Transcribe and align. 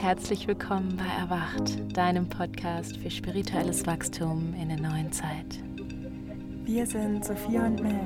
Herzlich 0.00 0.48
willkommen 0.48 0.96
bei 0.96 1.04
Erwacht, 1.22 1.76
deinem 1.94 2.26
Podcast 2.26 2.96
für 2.96 3.10
spirituelles 3.10 3.86
Wachstum 3.86 4.54
in 4.58 4.70
der 4.70 4.80
neuen 4.80 5.12
Zeit. 5.12 5.60
Wir 6.64 6.86
sind 6.86 7.22
Sophia 7.22 7.66
und 7.66 7.82
Mel, 7.82 8.00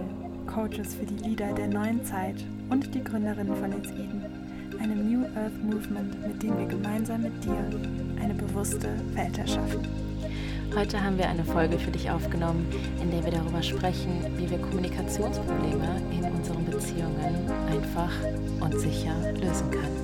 Coaches 0.53 0.97
für 0.97 1.07
die 1.07 1.23
Lieder 1.23 1.53
der 1.53 1.69
neuen 1.69 2.05
Zeit 2.05 2.35
und 2.69 2.93
die 2.93 3.05
Gründerinnen 3.05 3.55
von 3.55 3.71
It's 3.71 3.93
Eden, 3.93 4.25
einem 4.81 5.09
New 5.09 5.25
Earth 5.37 5.63
Movement, 5.63 6.27
mit 6.27 6.43
dem 6.43 6.59
wir 6.59 6.67
gemeinsam 6.67 7.23
mit 7.23 7.45
dir 7.45 7.65
eine 8.21 8.35
bewusste 8.35 8.89
Welt 9.13 9.39
erschaffen. 9.39 9.87
Heute 10.75 11.01
haben 11.01 11.17
wir 11.17 11.29
eine 11.29 11.45
Folge 11.45 11.79
für 11.79 11.93
dich 11.93 12.11
aufgenommen, 12.11 12.67
in 13.01 13.13
der 13.13 13.25
wir 13.25 13.31
darüber 13.31 13.63
sprechen, 13.63 14.21
wie 14.37 14.51
wir 14.51 14.59
Kommunikationsprobleme 14.59 16.03
in 16.11 16.25
unseren 16.25 16.65
Beziehungen 16.65 17.49
einfach 17.71 18.11
und 18.61 18.81
sicher 18.81 19.15
lösen 19.35 19.71
können. 19.71 20.04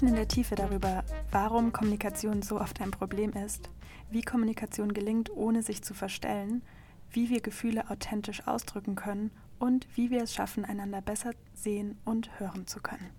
Sprechen 0.00 0.14
in 0.14 0.16
der 0.16 0.28
Tiefe 0.28 0.54
darüber, 0.54 1.04
warum 1.30 1.74
Kommunikation 1.74 2.40
so 2.40 2.58
oft 2.58 2.80
ein 2.80 2.90
Problem 2.90 3.32
ist, 3.32 3.68
wie 4.10 4.22
Kommunikation 4.22 4.94
gelingt, 4.94 5.28
ohne 5.30 5.62
sich 5.62 5.82
zu 5.82 5.92
verstellen, 5.92 6.62
wie 7.10 7.28
wir 7.28 7.42
Gefühle 7.42 7.90
authentisch 7.90 8.46
ausdrücken 8.46 8.94
können 8.94 9.30
und 9.58 9.86
wie 9.96 10.10
wir 10.10 10.22
es 10.22 10.32
schaffen, 10.32 10.64
einander 10.64 11.02
besser 11.02 11.32
sehen 11.52 11.98
und 12.06 12.40
hören 12.40 12.66
zu 12.66 12.80
können. 12.80 13.10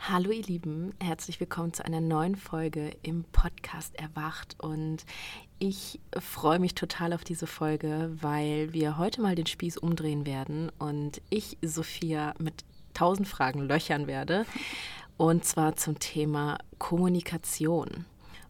Hallo 0.00 0.32
ihr 0.32 0.42
Lieben, 0.42 0.92
herzlich 1.00 1.40
willkommen 1.40 1.72
zu 1.72 1.82
einer 1.82 2.02
neuen 2.02 2.36
Folge 2.36 2.90
im 3.02 3.24
Podcast 3.24 3.98
Erwacht. 3.98 4.56
Und 4.58 5.06
ich 5.58 5.98
freue 6.18 6.58
mich 6.58 6.74
total 6.74 7.14
auf 7.14 7.24
diese 7.24 7.46
Folge, 7.46 8.14
weil 8.20 8.74
wir 8.74 8.98
heute 8.98 9.22
mal 9.22 9.34
den 9.34 9.46
Spieß 9.46 9.78
umdrehen 9.78 10.26
werden 10.26 10.70
und 10.78 11.22
ich 11.30 11.56
Sophia 11.62 12.34
mit 12.38 12.64
tausend 12.92 13.26
Fragen 13.26 13.60
löchern 13.60 14.06
werde 14.06 14.44
und 15.22 15.44
zwar 15.44 15.76
zum 15.76 16.00
Thema 16.00 16.58
Kommunikation. 16.78 18.06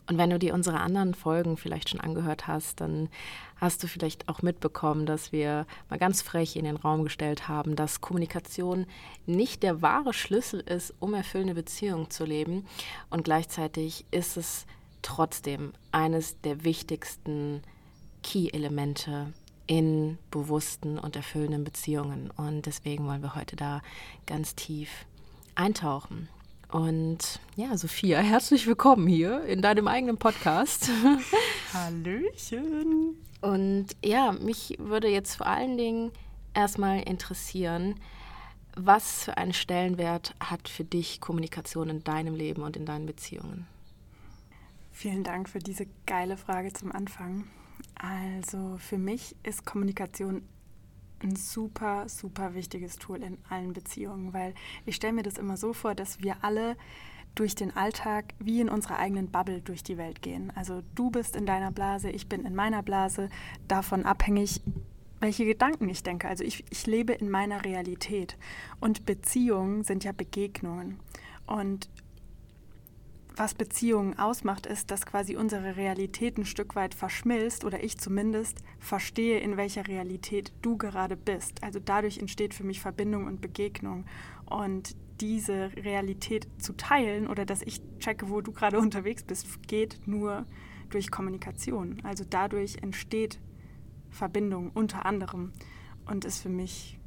Und 0.06 0.16
wenn 0.16 0.30
du 0.30 0.38
dir 0.38 0.54
unsere 0.54 0.80
anderen 0.80 1.12
Folgen 1.12 1.58
vielleicht 1.58 1.90
schon 1.90 2.00
angehört 2.00 2.46
hast, 2.46 2.80
dann 2.80 3.10
hast 3.56 3.82
du 3.82 3.86
vielleicht 3.86 4.26
auch 4.30 4.40
mitbekommen, 4.40 5.04
dass 5.04 5.32
wir 5.32 5.66
mal 5.90 5.98
ganz 5.98 6.22
frech 6.22 6.56
in 6.56 6.64
den 6.64 6.76
Raum 6.76 7.04
gestellt 7.04 7.46
haben, 7.46 7.76
dass 7.76 8.00
Kommunikation 8.00 8.86
nicht 9.26 9.62
der 9.62 9.82
wahre 9.82 10.14
Schlüssel 10.14 10.60
ist, 10.60 10.94
um 10.98 11.12
erfüllende 11.12 11.52
Beziehungen 11.52 12.08
zu 12.08 12.24
leben. 12.24 12.64
Und 13.10 13.24
gleichzeitig 13.24 14.06
ist 14.10 14.38
es 14.38 14.64
trotzdem 15.02 15.74
eines 15.90 16.40
der 16.40 16.64
wichtigsten 16.64 17.60
Key-Elemente 18.22 19.34
in 19.66 20.16
bewussten 20.30 20.98
und 20.98 21.16
erfüllenden 21.16 21.64
Beziehungen. 21.64 22.30
Und 22.30 22.64
deswegen 22.64 23.06
wollen 23.06 23.22
wir 23.22 23.34
heute 23.34 23.56
da 23.56 23.82
ganz 24.24 24.54
tief 24.54 24.88
eintauchen. 25.54 26.30
Und 26.72 27.38
ja, 27.54 27.76
Sophia, 27.76 28.20
herzlich 28.20 28.66
willkommen 28.66 29.06
hier 29.06 29.44
in 29.44 29.60
deinem 29.60 29.88
eigenen 29.88 30.16
Podcast. 30.16 30.90
Hallöchen. 31.74 33.18
Und 33.42 33.88
ja, 34.02 34.32
mich 34.32 34.76
würde 34.78 35.08
jetzt 35.08 35.34
vor 35.34 35.48
allen 35.48 35.76
Dingen 35.76 36.12
erstmal 36.54 37.02
interessieren, 37.02 37.96
was 38.74 39.24
für 39.24 39.36
einen 39.36 39.52
Stellenwert 39.52 40.34
hat 40.40 40.66
für 40.66 40.84
dich 40.84 41.20
Kommunikation 41.20 41.90
in 41.90 42.04
deinem 42.04 42.34
Leben 42.34 42.62
und 42.62 42.78
in 42.78 42.86
deinen 42.86 43.04
Beziehungen? 43.04 43.66
Vielen 44.92 45.24
Dank 45.24 45.50
für 45.50 45.58
diese 45.58 45.86
geile 46.06 46.38
Frage 46.38 46.72
zum 46.72 46.90
Anfang. 46.90 47.44
Also 47.96 48.78
für 48.78 48.96
mich 48.96 49.36
ist 49.42 49.66
Kommunikation 49.66 50.40
ein 51.22 51.36
super, 51.36 52.08
super 52.08 52.54
wichtiges 52.54 52.96
Tool 52.96 53.22
in 53.22 53.38
allen 53.48 53.72
Beziehungen, 53.72 54.32
weil 54.32 54.54
ich 54.86 54.96
stelle 54.96 55.12
mir 55.12 55.22
das 55.22 55.38
immer 55.38 55.56
so 55.56 55.72
vor, 55.72 55.94
dass 55.94 56.20
wir 56.20 56.36
alle 56.42 56.76
durch 57.34 57.54
den 57.54 57.74
Alltag 57.74 58.34
wie 58.38 58.60
in 58.60 58.68
unserer 58.68 58.98
eigenen 58.98 59.30
Bubble 59.30 59.62
durch 59.62 59.82
die 59.82 59.96
Welt 59.96 60.22
gehen. 60.22 60.52
Also 60.54 60.82
du 60.94 61.10
bist 61.10 61.34
in 61.36 61.46
deiner 61.46 61.72
Blase, 61.72 62.10
ich 62.10 62.28
bin 62.28 62.44
in 62.44 62.54
meiner 62.54 62.82
Blase, 62.82 63.30
davon 63.68 64.04
abhängig, 64.04 64.60
welche 65.20 65.46
Gedanken 65.46 65.88
ich 65.88 66.02
denke. 66.02 66.28
Also 66.28 66.44
ich, 66.44 66.64
ich 66.70 66.86
lebe 66.86 67.12
in 67.12 67.30
meiner 67.30 67.64
Realität. 67.64 68.36
Und 68.80 69.06
Beziehungen 69.06 69.84
sind 69.84 70.04
ja 70.04 70.12
Begegnungen. 70.12 70.98
Und 71.46 71.88
was 73.36 73.54
Beziehungen 73.54 74.18
ausmacht, 74.18 74.66
ist, 74.66 74.90
dass 74.90 75.06
quasi 75.06 75.36
unsere 75.36 75.76
Realität 75.76 76.38
ein 76.38 76.44
Stück 76.44 76.74
weit 76.76 76.94
verschmilzt 76.94 77.64
oder 77.64 77.82
ich 77.82 77.98
zumindest 77.98 78.62
verstehe, 78.78 79.40
in 79.40 79.56
welcher 79.56 79.86
Realität 79.88 80.52
du 80.62 80.76
gerade 80.76 81.16
bist. 81.16 81.62
Also 81.62 81.80
dadurch 81.82 82.18
entsteht 82.18 82.54
für 82.54 82.64
mich 82.64 82.80
Verbindung 82.80 83.26
und 83.26 83.40
Begegnung. 83.40 84.04
Und 84.46 84.96
diese 85.20 85.70
Realität 85.76 86.48
zu 86.58 86.72
teilen 86.74 87.26
oder 87.26 87.46
dass 87.46 87.62
ich 87.62 87.80
checke, 87.98 88.28
wo 88.28 88.40
du 88.40 88.52
gerade 88.52 88.78
unterwegs 88.80 89.22
bist, 89.22 89.46
geht 89.66 90.00
nur 90.06 90.46
durch 90.90 91.10
Kommunikation. 91.10 92.00
Also 92.02 92.24
dadurch 92.28 92.78
entsteht 92.82 93.40
Verbindung 94.10 94.70
unter 94.74 95.06
anderem 95.06 95.52
und 96.06 96.24
ist 96.24 96.40
für 96.40 96.50
mich 96.50 96.98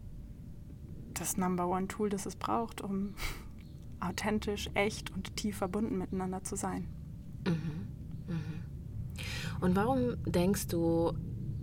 das 1.13 1.37
Number 1.37 1.67
One 1.67 1.87
Tool, 1.87 2.09
das 2.09 2.25
es 2.25 2.35
braucht, 2.35 2.81
um 2.81 3.13
authentisch, 4.07 4.69
echt 4.73 5.11
und 5.11 5.35
tief 5.35 5.57
verbunden 5.57 5.97
miteinander 5.97 6.43
zu 6.43 6.55
sein. 6.55 6.87
Mhm. 7.45 7.87
Mhm. 8.27 8.63
Und 9.61 9.75
warum 9.75 10.15
denkst 10.25 10.67
du, 10.67 11.13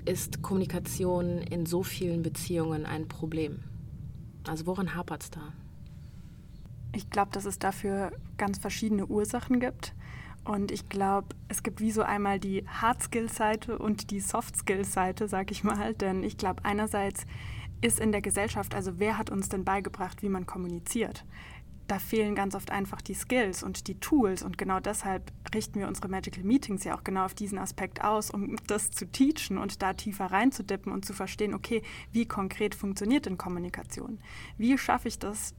ist 0.04 0.42
Kommunikation 0.42 1.38
in 1.38 1.66
so 1.66 1.82
vielen 1.82 2.22
Beziehungen 2.22 2.86
ein 2.86 3.08
Problem? 3.08 3.64
Also 4.46 4.66
woran 4.66 4.94
hapert 4.94 5.22
es 5.22 5.30
da? 5.30 5.52
Ich 6.94 7.08
glaube, 7.10 7.30
dass 7.32 7.44
es 7.44 7.58
dafür 7.58 8.12
ganz 8.36 8.58
verschiedene 8.58 9.06
Ursachen 9.06 9.60
gibt. 9.60 9.94
Und 10.44 10.72
ich 10.72 10.88
glaube, 10.88 11.28
es 11.48 11.62
gibt 11.62 11.80
wie 11.80 11.92
so 11.92 12.02
einmal 12.02 12.40
die 12.40 12.64
Hard 12.66 13.02
Skills 13.02 13.36
Seite 13.36 13.78
und 13.78 14.10
die 14.10 14.20
Soft 14.20 14.56
Skills 14.56 14.92
Seite, 14.92 15.28
sag 15.28 15.50
ich 15.52 15.62
mal. 15.62 15.94
Denn 15.94 16.24
ich 16.24 16.36
glaube, 16.36 16.64
einerseits 16.64 17.26
ist 17.80 18.00
in 18.00 18.12
der 18.12 18.22
Gesellschaft, 18.22 18.74
also 18.74 18.98
wer 18.98 19.18
hat 19.18 19.30
uns 19.30 19.48
denn 19.48 19.64
beigebracht, 19.64 20.22
wie 20.22 20.28
man 20.28 20.46
kommuniziert? 20.46 21.24
Da 21.88 21.98
fehlen 21.98 22.34
ganz 22.34 22.54
oft 22.54 22.70
einfach 22.70 23.00
die 23.02 23.14
Skills 23.14 23.62
und 23.62 23.86
die 23.88 23.98
Tools. 23.98 24.42
Und 24.42 24.58
genau 24.58 24.80
deshalb 24.80 25.30
richten 25.54 25.80
wir 25.80 25.88
unsere 25.88 26.08
Magical 26.08 26.44
Meetings 26.44 26.84
ja 26.84 26.96
auch 26.96 27.04
genau 27.04 27.24
auf 27.24 27.34
diesen 27.34 27.58
Aspekt 27.58 28.02
aus, 28.02 28.30
um 28.30 28.56
das 28.66 28.90
zu 28.90 29.06
teachen 29.06 29.58
und 29.58 29.82
da 29.82 29.92
tiefer 29.92 30.26
reinzudippen 30.26 30.92
und 30.92 31.04
zu 31.04 31.12
verstehen, 31.12 31.54
okay, 31.54 31.82
wie 32.12 32.26
konkret 32.26 32.74
funktioniert 32.74 33.26
denn 33.26 33.38
Kommunikation? 33.38 34.18
Wie 34.58 34.76
schaffe 34.78 35.08
ich 35.08 35.18
das, 35.18 35.54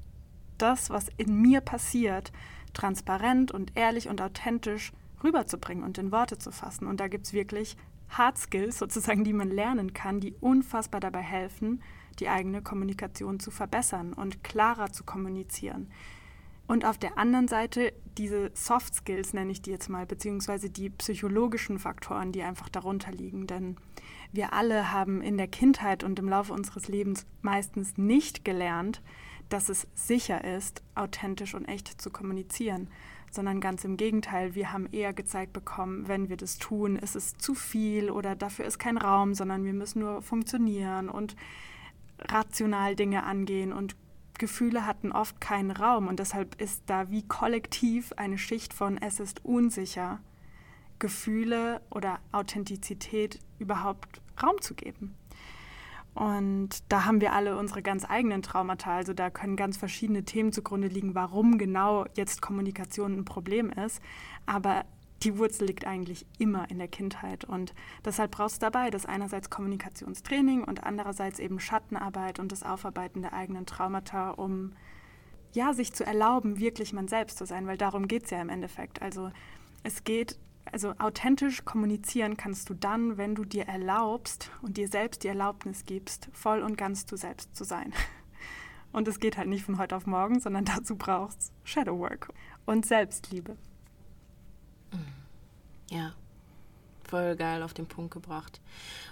das, 0.57 0.89
was 0.89 1.07
in 1.17 1.41
mir 1.41 1.61
passiert, 1.61 2.31
transparent 2.73 3.51
und 3.51 3.75
ehrlich 3.75 4.09
und 4.09 4.21
authentisch 4.21 4.91
rüberzubringen 5.23 5.83
und 5.83 5.97
in 5.97 6.11
Worte 6.11 6.37
zu 6.37 6.51
fassen? 6.51 6.87
Und 6.87 6.99
da 6.99 7.07
gibt 7.07 7.27
es 7.27 7.33
wirklich 7.33 7.77
Hard 8.09 8.37
Skills 8.37 8.79
sozusagen, 8.79 9.23
die 9.23 9.33
man 9.33 9.49
lernen 9.49 9.93
kann, 9.93 10.19
die 10.19 10.33
unfassbar 10.39 10.99
dabei 11.01 11.21
helfen, 11.21 11.81
die 12.19 12.29
eigene 12.29 12.61
Kommunikation 12.61 13.39
zu 13.39 13.51
verbessern 13.51 14.13
und 14.13 14.43
klarer 14.43 14.91
zu 14.91 15.03
kommunizieren. 15.03 15.89
Und 16.67 16.85
auf 16.85 16.97
der 16.97 17.17
anderen 17.17 17.47
Seite 17.47 17.93
diese 18.17 18.51
Soft 18.53 18.95
Skills 18.95 19.33
nenne 19.33 19.51
ich 19.51 19.61
die 19.61 19.71
jetzt 19.71 19.89
mal, 19.89 20.05
beziehungsweise 20.05 20.69
die 20.69 20.89
psychologischen 20.89 21.79
Faktoren, 21.79 22.31
die 22.31 22.43
einfach 22.43 22.69
darunter 22.69 23.11
liegen. 23.11 23.47
Denn 23.47 23.77
wir 24.31 24.53
alle 24.53 24.91
haben 24.91 25.21
in 25.21 25.37
der 25.37 25.47
Kindheit 25.47 26.03
und 26.03 26.19
im 26.19 26.29
Laufe 26.29 26.53
unseres 26.53 26.87
Lebens 26.87 27.25
meistens 27.41 27.97
nicht 27.97 28.45
gelernt, 28.45 29.01
dass 29.49 29.69
es 29.69 29.87
sicher 29.93 30.43
ist, 30.43 30.81
authentisch 30.95 31.53
und 31.53 31.65
echt 31.65 32.01
zu 32.01 32.09
kommunizieren, 32.09 32.87
sondern 33.29 33.59
ganz 33.59 33.83
im 33.83 33.97
Gegenteil, 33.97 34.55
wir 34.55 34.71
haben 34.71 34.87
eher 34.91 35.13
gezeigt 35.13 35.53
bekommen, 35.53 36.07
wenn 36.07 36.29
wir 36.29 36.37
das 36.37 36.59
tun, 36.59 36.95
ist 36.95 37.15
es 37.15 37.37
zu 37.37 37.55
viel 37.55 38.09
oder 38.09 38.35
dafür 38.35 38.65
ist 38.65 38.79
kein 38.79 38.97
Raum, 38.97 39.33
sondern 39.33 39.65
wir 39.65 39.73
müssen 39.73 39.99
nur 39.99 40.21
funktionieren 40.21 41.09
und 41.09 41.35
rational 42.19 42.95
Dinge 42.95 43.23
angehen 43.23 43.73
und 43.73 43.95
Gefühle 44.39 44.85
hatten 44.85 45.11
oft 45.11 45.39
keinen 45.39 45.71
Raum 45.71 46.07
und 46.07 46.19
deshalb 46.19 46.59
ist 46.59 46.83
da 46.87 47.09
wie 47.09 47.27
kollektiv 47.27 48.13
eine 48.17 48.37
Schicht 48.37 48.73
von 48.73 48.97
es 48.97 49.19
ist 49.19 49.45
unsicher, 49.45 50.19
Gefühle 50.99 51.81
oder 51.89 52.19
Authentizität 52.31 53.39
überhaupt 53.59 54.21
Raum 54.41 54.59
zu 54.61 54.73
geben. 54.73 55.15
Und 56.15 56.69
da 56.89 57.05
haben 57.05 57.21
wir 57.21 57.33
alle 57.33 57.57
unsere 57.57 57.81
ganz 57.81 58.05
eigenen 58.07 58.43
Traumata. 58.43 58.95
Also 58.95 59.13
da 59.13 59.29
können 59.29 59.55
ganz 59.55 59.77
verschiedene 59.77 60.23
Themen 60.23 60.51
zugrunde 60.51 60.87
liegen, 60.87 61.15
warum 61.15 61.57
genau 61.57 62.05
jetzt 62.13 62.41
Kommunikation 62.41 63.17
ein 63.17 63.25
Problem 63.25 63.71
ist. 63.71 64.01
Aber 64.45 64.85
die 65.23 65.37
Wurzel 65.37 65.67
liegt 65.67 65.85
eigentlich 65.85 66.25
immer 66.37 66.69
in 66.69 66.79
der 66.79 66.87
Kindheit. 66.87 67.45
Und 67.45 67.73
deshalb 68.03 68.31
brauchst 68.31 68.57
du 68.57 68.65
dabei 68.65 68.89
das 68.89 69.05
einerseits 69.05 69.49
Kommunikationstraining 69.49 70.63
und 70.63 70.83
andererseits 70.83 71.39
eben 71.39 71.59
Schattenarbeit 71.59 72.39
und 72.39 72.51
das 72.51 72.63
Aufarbeiten 72.63 73.21
der 73.21 73.33
eigenen 73.33 73.65
Traumata, 73.65 74.31
um 74.31 74.73
ja, 75.53 75.73
sich 75.73 75.93
zu 75.93 76.03
erlauben, 76.05 76.57
wirklich 76.57 76.93
man 76.93 77.07
selbst 77.07 77.37
zu 77.37 77.45
sein, 77.45 77.67
weil 77.67 77.77
darum 77.77 78.07
geht 78.07 78.25
es 78.25 78.31
ja 78.31 78.41
im 78.41 78.49
Endeffekt. 78.49 79.01
Also 79.01 79.31
es 79.83 80.03
geht, 80.03 80.39
also 80.71 80.93
authentisch 80.97 81.63
kommunizieren 81.63 82.37
kannst 82.37 82.69
du 82.69 82.73
dann, 82.73 83.17
wenn 83.17 83.35
du 83.35 83.45
dir 83.45 83.67
erlaubst 83.67 84.51
und 84.61 84.77
dir 84.77 84.87
selbst 84.87 85.23
die 85.23 85.27
Erlaubnis 85.27 85.85
gibst, 85.85 86.29
voll 86.33 86.61
und 86.61 86.77
ganz 86.77 87.05
du 87.05 87.17
selbst 87.17 87.55
zu 87.55 87.63
sein. 87.63 87.93
Und 88.93 89.07
es 89.07 89.19
geht 89.19 89.37
halt 89.37 89.49
nicht 89.49 89.65
von 89.65 89.79
heute 89.79 89.95
auf 89.95 90.05
morgen, 90.05 90.39
sondern 90.39 90.65
dazu 90.77 90.95
brauchst 90.95 91.51
Shadowwork 91.63 92.29
und 92.65 92.85
Selbstliebe. 92.85 93.57
Ja, 95.89 96.13
voll 97.07 97.35
geil 97.35 97.61
auf 97.63 97.73
den 97.73 97.87
Punkt 97.87 98.13
gebracht. 98.13 98.59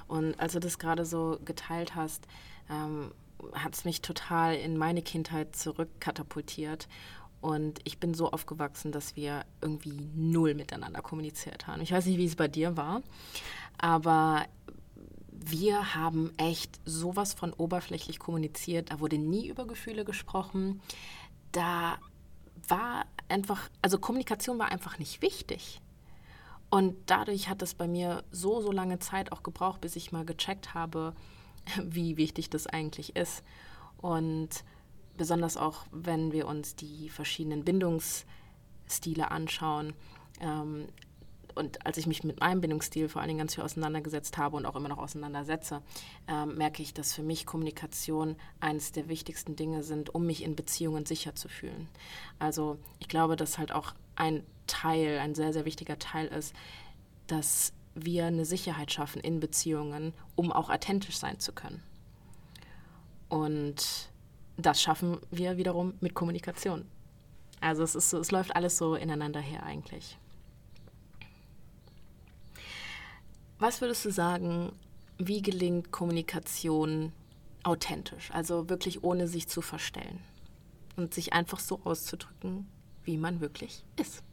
Und 0.08 0.40
als 0.40 0.54
du 0.54 0.60
das 0.60 0.80
gerade 0.80 1.06
so 1.06 1.40
geteilt 1.46 1.96
hast, 1.96 2.28
ähm, 2.70 3.12
hat 3.54 3.76
es 3.76 3.86
mich 3.86 4.02
total 4.02 4.56
in 4.56 4.78
meine 4.78 5.02
Kindheit 5.02 5.56
zurückkatapultiert. 5.56 6.88
Und 7.42 7.80
ich 7.84 7.98
bin 7.98 8.14
so 8.14 8.32
aufgewachsen, 8.32 8.92
dass 8.92 9.16
wir 9.16 9.46
irgendwie 9.62 10.10
null 10.16 10.54
miteinander 10.54 11.02
kommuniziert 11.02 11.68
haben. 11.68 11.82
Ich 11.82 11.92
weiß 11.92 12.06
nicht, 12.06 12.18
wie 12.18 12.26
es 12.26 12.36
bei 12.36 12.48
dir 12.48 12.78
war, 12.78 13.02
aber 13.78 14.46
wir 15.32 15.96
haben 15.96 16.32
echt 16.38 16.80
sowas 16.86 17.34
von 17.34 17.52
oberflächlich 17.54 18.20
kommuniziert. 18.20 18.92
Da 18.92 19.00
wurde 19.00 19.18
nie 19.18 19.48
über 19.48 19.66
Gefühle 19.66 20.06
gesprochen. 20.06 20.82
Da 21.52 21.98
war 22.68 23.06
einfach, 23.28 23.70
also 23.82 23.98
Kommunikation 23.98 24.60
war 24.60 24.72
einfach 24.72 25.00
nicht 25.00 25.24
wichtig. 25.24 25.82
Und 26.72 26.96
dadurch 27.06 27.50
hat 27.50 27.62
es 27.62 27.74
bei 27.74 27.88
mir 27.88 28.24
so, 28.32 28.62
so 28.62 28.72
lange 28.72 28.98
Zeit 28.98 29.34
auch 29.34 29.44
gebraucht, 29.44 29.82
bis 29.82 29.98
ich 29.98 30.12
mal 30.12 30.26
gecheckt 30.26 30.74
habe, 30.74 31.14
wie 31.84 32.18
wichtig 32.18 32.50
das 32.50 32.66
eigentlich 32.66 33.16
ist. 33.16 33.44
Und 33.98 34.64
besonders 35.18 35.58
auch, 35.58 35.86
wenn 35.92 36.32
wir 36.32 36.48
uns 36.48 36.76
die 36.76 37.10
verschiedenen 37.10 37.66
Bindungsstile 37.66 39.30
anschauen. 39.30 39.94
Ähm, 40.40 40.88
und 41.54 41.86
als 41.86 41.98
ich 41.98 42.08
mich 42.08 42.24
mit 42.24 42.40
meinem 42.40 42.62
Bindungsstil 42.62 43.10
vor 43.10 43.22
allen 43.22 43.28
Dingen 43.28 43.40
ganz 43.40 43.56
viel 43.56 43.66
auseinandergesetzt 43.66 44.38
habe 44.38 44.56
und 44.56 44.66
auch 44.66 44.78
immer 44.78 44.88
noch 44.88 44.98
auseinandersetze, 44.98 45.82
äh, 46.30 46.46
merke 46.46 46.82
ich, 46.82 46.94
dass 46.94 47.14
für 47.14 47.24
mich 47.24 47.46
Kommunikation 47.46 48.38
eines 48.62 48.94
der 48.94 49.10
wichtigsten 49.10 49.58
Dinge 49.58 49.84
sind, 49.84 50.16
um 50.16 50.26
mich 50.26 50.44
in 50.44 50.56
Beziehungen 50.56 51.06
sicher 51.06 51.36
zu 51.36 51.50
fühlen. 51.50 51.90
Also 52.40 52.78
ich 53.00 53.10
glaube, 53.10 53.36
dass 53.36 53.58
halt 53.58 53.74
auch 53.74 53.94
ein 54.16 54.46
Teil, 54.72 55.20
ein 55.20 55.36
sehr, 55.36 55.52
sehr 55.52 55.66
wichtiger 55.66 56.00
Teil 56.00 56.28
ist, 56.28 56.56
dass 57.28 57.74
wir 57.94 58.26
eine 58.26 58.46
Sicherheit 58.46 58.92
schaffen 58.92 59.22
in 59.22 59.42
Beziehungen, 59.42 60.14
um 60.36 60.52
auch 60.52 60.70
authentisch 60.70 61.18
sein 61.18 61.40
zu 61.40 61.52
können. 61.52 61.84
Und 63.28 64.10
das 64.58 64.82
schaffen 64.82 65.20
wir 65.30 65.58
wiederum 65.58 65.94
mit 66.00 66.14
Kommunikation. 66.14 66.86
Also 67.60 67.84
es, 67.84 67.96
ist, 67.96 68.14
es 68.14 68.32
läuft 68.32 68.56
alles 68.56 68.78
so 68.78 68.96
ineinander 68.96 69.42
her 69.42 69.64
eigentlich. 69.64 70.18
Was 73.60 73.82
würdest 73.82 74.06
du 74.06 74.12
sagen, 74.12 74.72
wie 75.18 75.42
gelingt 75.42 75.92
Kommunikation 75.92 77.12
authentisch, 77.64 78.32
also 78.32 78.70
wirklich 78.70 79.04
ohne 79.04 79.28
sich 79.28 79.48
zu 79.48 79.62
verstellen 79.62 80.20
und 80.96 81.14
sich 81.14 81.34
einfach 81.34 81.60
so 81.60 81.80
auszudrücken, 81.84 82.68
wie 83.04 83.18
man 83.18 83.40
wirklich 83.40 83.84
ist? 83.98 84.24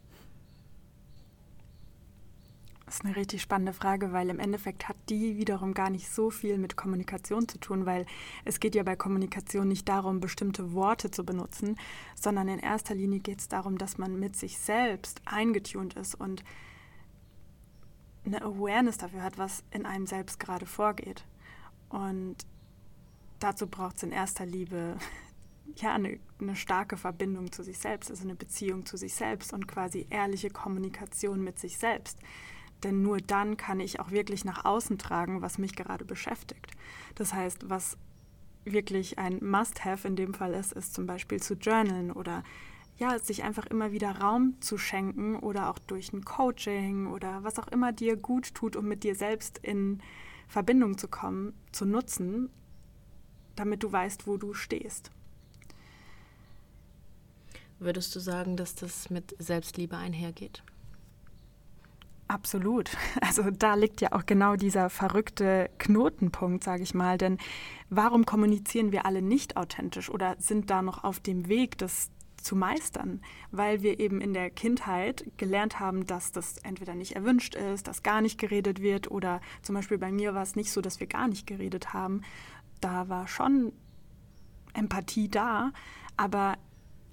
Das 2.88 3.00
ist 3.00 3.04
eine 3.04 3.16
richtig 3.16 3.42
spannende 3.42 3.74
Frage, 3.74 4.14
weil 4.14 4.30
im 4.30 4.38
Endeffekt 4.38 4.88
hat 4.88 4.96
die 5.10 5.36
wiederum 5.36 5.74
gar 5.74 5.90
nicht 5.90 6.08
so 6.08 6.30
viel 6.30 6.56
mit 6.56 6.74
Kommunikation 6.74 7.46
zu 7.46 7.58
tun, 7.58 7.84
weil 7.84 8.06
es 8.46 8.60
geht 8.60 8.74
ja 8.74 8.82
bei 8.82 8.96
Kommunikation 8.96 9.68
nicht 9.68 9.86
darum, 9.90 10.20
bestimmte 10.20 10.72
Worte 10.72 11.10
zu 11.10 11.22
benutzen, 11.22 11.76
sondern 12.14 12.48
in 12.48 12.58
erster 12.58 12.94
Linie 12.94 13.20
geht 13.20 13.40
es 13.40 13.48
darum, 13.48 13.76
dass 13.76 13.98
man 13.98 14.18
mit 14.18 14.36
sich 14.36 14.56
selbst 14.56 15.20
eingetunt 15.26 15.96
ist 15.96 16.14
und 16.14 16.42
eine 18.24 18.40
Awareness 18.40 18.96
dafür 18.96 19.22
hat, 19.22 19.36
was 19.36 19.64
in 19.70 19.84
einem 19.84 20.06
selbst 20.06 20.40
gerade 20.40 20.64
vorgeht. 20.64 21.26
Und 21.90 22.36
dazu 23.38 23.66
braucht 23.66 23.98
es 23.98 24.02
in 24.02 24.12
erster 24.12 24.46
Liebe 24.46 24.96
ja 25.76 25.92
eine, 25.92 26.18
eine, 26.40 26.56
starke 26.56 26.96
Verbindung 26.96 27.52
zu 27.52 27.62
sich 27.62 27.76
selbst, 27.76 28.10
also 28.10 28.24
eine 28.24 28.34
Beziehung 28.34 28.86
zu 28.86 28.96
sich 28.96 29.12
selbst 29.12 29.52
und 29.52 29.68
quasi 29.68 30.06
ehrliche 30.08 30.48
Kommunikation 30.48 31.44
mit 31.44 31.58
sich 31.58 31.76
selbst. 31.76 32.18
Denn 32.84 33.02
nur 33.02 33.18
dann 33.18 33.56
kann 33.56 33.80
ich 33.80 34.00
auch 34.00 34.10
wirklich 34.10 34.44
nach 34.44 34.64
außen 34.64 34.98
tragen, 34.98 35.42
was 35.42 35.58
mich 35.58 35.74
gerade 35.74 36.04
beschäftigt. 36.04 36.72
Das 37.14 37.34
heißt, 37.34 37.68
was 37.68 37.98
wirklich 38.64 39.18
ein 39.18 39.38
Must-Have 39.42 40.06
in 40.06 40.16
dem 40.16 40.34
Fall 40.34 40.54
ist, 40.54 40.72
ist 40.72 40.94
zum 40.94 41.06
Beispiel 41.06 41.40
zu 41.40 41.54
journalen 41.54 42.12
oder 42.12 42.44
ja, 42.98 43.18
sich 43.18 43.44
einfach 43.44 43.66
immer 43.66 43.92
wieder 43.92 44.18
Raum 44.18 44.56
zu 44.60 44.76
schenken 44.76 45.36
oder 45.36 45.70
auch 45.70 45.78
durch 45.78 46.12
ein 46.12 46.24
Coaching 46.24 47.06
oder 47.06 47.44
was 47.44 47.58
auch 47.58 47.68
immer 47.68 47.92
dir 47.92 48.16
gut 48.16 48.54
tut, 48.54 48.74
um 48.74 48.86
mit 48.86 49.04
dir 49.04 49.14
selbst 49.14 49.58
in 49.58 50.02
Verbindung 50.48 50.98
zu 50.98 51.06
kommen, 51.06 51.54
zu 51.70 51.84
nutzen, 51.84 52.50
damit 53.54 53.82
du 53.82 53.92
weißt, 53.92 54.26
wo 54.26 54.36
du 54.36 54.52
stehst. 54.52 55.12
Würdest 57.78 58.14
du 58.16 58.20
sagen, 58.20 58.56
dass 58.56 58.74
das 58.74 59.10
mit 59.10 59.36
Selbstliebe 59.38 59.96
einhergeht? 59.96 60.64
Absolut. 62.28 62.90
Also 63.20 63.50
da 63.50 63.74
liegt 63.74 64.00
ja 64.00 64.12
auch 64.12 64.26
genau 64.26 64.56
dieser 64.56 64.90
verrückte 64.90 65.70
Knotenpunkt, 65.78 66.62
sage 66.62 66.82
ich 66.82 66.94
mal. 66.94 67.18
Denn 67.18 67.38
warum 67.90 68.24
kommunizieren 68.26 68.92
wir 68.92 69.06
alle 69.06 69.22
nicht 69.22 69.56
authentisch 69.56 70.08
oder 70.10 70.36
sind 70.38 70.70
da 70.70 70.82
noch 70.82 71.04
auf 71.04 71.20
dem 71.20 71.48
Weg, 71.48 71.78
das 71.78 72.10
zu 72.40 72.54
meistern, 72.54 73.20
weil 73.50 73.82
wir 73.82 73.98
eben 73.98 74.20
in 74.20 74.32
der 74.32 74.50
Kindheit 74.50 75.24
gelernt 75.36 75.80
haben, 75.80 76.06
dass 76.06 76.30
das 76.32 76.58
entweder 76.58 76.94
nicht 76.94 77.16
erwünscht 77.16 77.54
ist, 77.56 77.88
dass 77.88 78.02
gar 78.02 78.20
nicht 78.20 78.38
geredet 78.38 78.80
wird 78.80 79.10
oder 79.10 79.40
zum 79.62 79.74
Beispiel 79.74 79.98
bei 79.98 80.12
mir 80.12 80.34
war 80.34 80.42
es 80.42 80.54
nicht 80.54 80.70
so, 80.70 80.80
dass 80.80 81.00
wir 81.00 81.08
gar 81.08 81.26
nicht 81.28 81.46
geredet 81.46 81.92
haben. 81.92 82.22
Da 82.80 83.08
war 83.08 83.26
schon 83.26 83.72
Empathie 84.72 85.28
da, 85.28 85.72
aber 86.16 86.56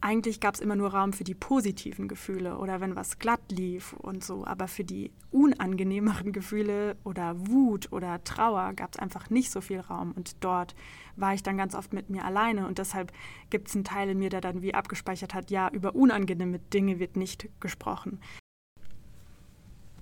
eigentlich 0.06 0.40
gab 0.40 0.54
es 0.54 0.60
immer 0.60 0.76
nur 0.76 0.94
Raum 0.94 1.14
für 1.14 1.24
die 1.24 1.34
positiven 1.34 2.08
Gefühle 2.08 2.60
oder 2.60 2.80
wenn 2.80 2.96
was 2.96 3.18
glatt 3.18 3.42
lief 3.50 3.94
und 3.94 4.24
so. 4.24 4.46
Aber 4.46 4.68
für 4.68 4.84
die 4.84 5.12
unangenehmeren 5.32 6.32
Gefühle 6.32 6.96
oder 7.04 7.34
Wut 7.48 7.92
oder 7.92 8.24
Trauer 8.24 8.74
gab 8.74 8.94
es 8.94 9.00
einfach 9.00 9.32
nicht 9.32 9.50
so 9.50 9.62
viel 9.62 9.80
Raum. 9.80 10.12
Und 10.12 10.44
dort 10.44 10.76
war 11.16 11.34
ich 11.34 11.42
dann 11.42 11.58
ganz 11.58 11.74
oft 11.74 11.92
mit 11.92 12.12
mir 12.12 12.24
alleine. 12.24 12.68
Und 12.68 12.78
deshalb 12.78 13.12
gibt 13.50 13.68
es 13.68 13.74
einen 13.74 13.84
Teil 13.84 14.10
in 14.10 14.20
mir, 14.20 14.30
der 14.30 14.42
dann 14.42 14.62
wie 14.62 14.76
abgespeichert 14.76 15.34
hat, 15.34 15.50
ja, 15.50 15.70
über 15.70 15.96
unangenehme 15.96 16.60
Dinge 16.60 17.00
wird 17.00 17.18
nicht 17.18 17.50
gesprochen. 17.60 18.20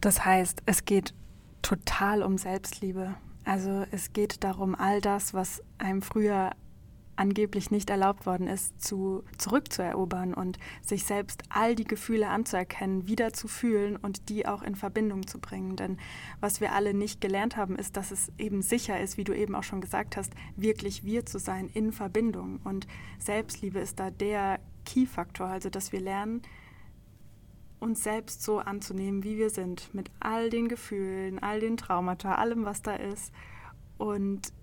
Das 0.01 0.25
heißt, 0.25 0.63
es 0.65 0.83
geht 0.83 1.13
total 1.62 2.24
um 2.24 2.38
Selbstliebe. 2.38 3.15
Also 3.45 3.86
es 3.91 4.12
geht 4.12 4.43
darum, 4.43 4.75
all 4.75 5.00
das, 5.00 5.33
was 5.33 5.63
einem 5.77 6.01
früher 6.01 6.51
angeblich 7.15 7.72
nicht 7.72 7.89
erlaubt 7.89 8.25
worden 8.25 8.48
ist, 8.48 8.82
zu, 8.82 9.24
zurückzuerobern 9.38 10.34
und 10.34 10.58
sich 10.82 11.05
selbst 11.05 11.43
all 11.50 11.75
die 11.75 11.84
Gefühle 11.84 12.29
anzuerkennen, 12.29 13.08
wieder 13.08 13.34
zu 13.34 13.48
fühlen 13.48 13.96
und 13.96 14.29
die 14.29 14.48
auch 14.48 14.63
in 14.63 14.75
Verbindung 14.75 15.27
zu 15.27 15.39
bringen. 15.39 15.75
Denn 15.75 15.98
was 16.39 16.62
wir 16.62 16.74
alle 16.74 16.93
nicht 16.93 17.22
gelernt 17.22 17.55
haben, 17.58 17.75
ist, 17.75 17.98
dass 17.98 18.12
es 18.12 18.32
eben 18.38 18.62
sicher 18.62 19.00
ist, 19.00 19.17
wie 19.17 19.24
du 19.24 19.34
eben 19.34 19.55
auch 19.55 19.63
schon 19.63 19.82
gesagt 19.82 20.17
hast, 20.17 20.34
wirklich 20.55 21.03
wir 21.03 21.25
zu 21.25 21.39
sein 21.39 21.70
in 21.74 21.91
Verbindung. 21.91 22.60
Und 22.63 22.88
Selbstliebe 23.20 23.79
ist 23.79 24.00
da 24.00 24.10
der 24.10 24.60
Key-Faktor, 24.86 25.48
also 25.48 25.70
dass 25.70 25.91
wir 25.91 26.01
lernen, 26.01 26.41
uns 27.79 28.01
selbst 28.01 28.41
so 28.41 28.60
anzunehmen, 28.60 29.24
wie 29.24 29.38
wir 29.38 29.50
sind, 29.50 29.93
mit 29.93 30.10
all 30.20 30.50
den 30.50 30.70
Gefühlen, 30.70 31.39
all 31.39 31.60
den 31.60 31.77
Traumata, 31.77 32.36
allem, 32.36 32.65
was 32.65 32.82
da 32.82 32.96
ist. 32.96 33.34
Und 33.98 34.53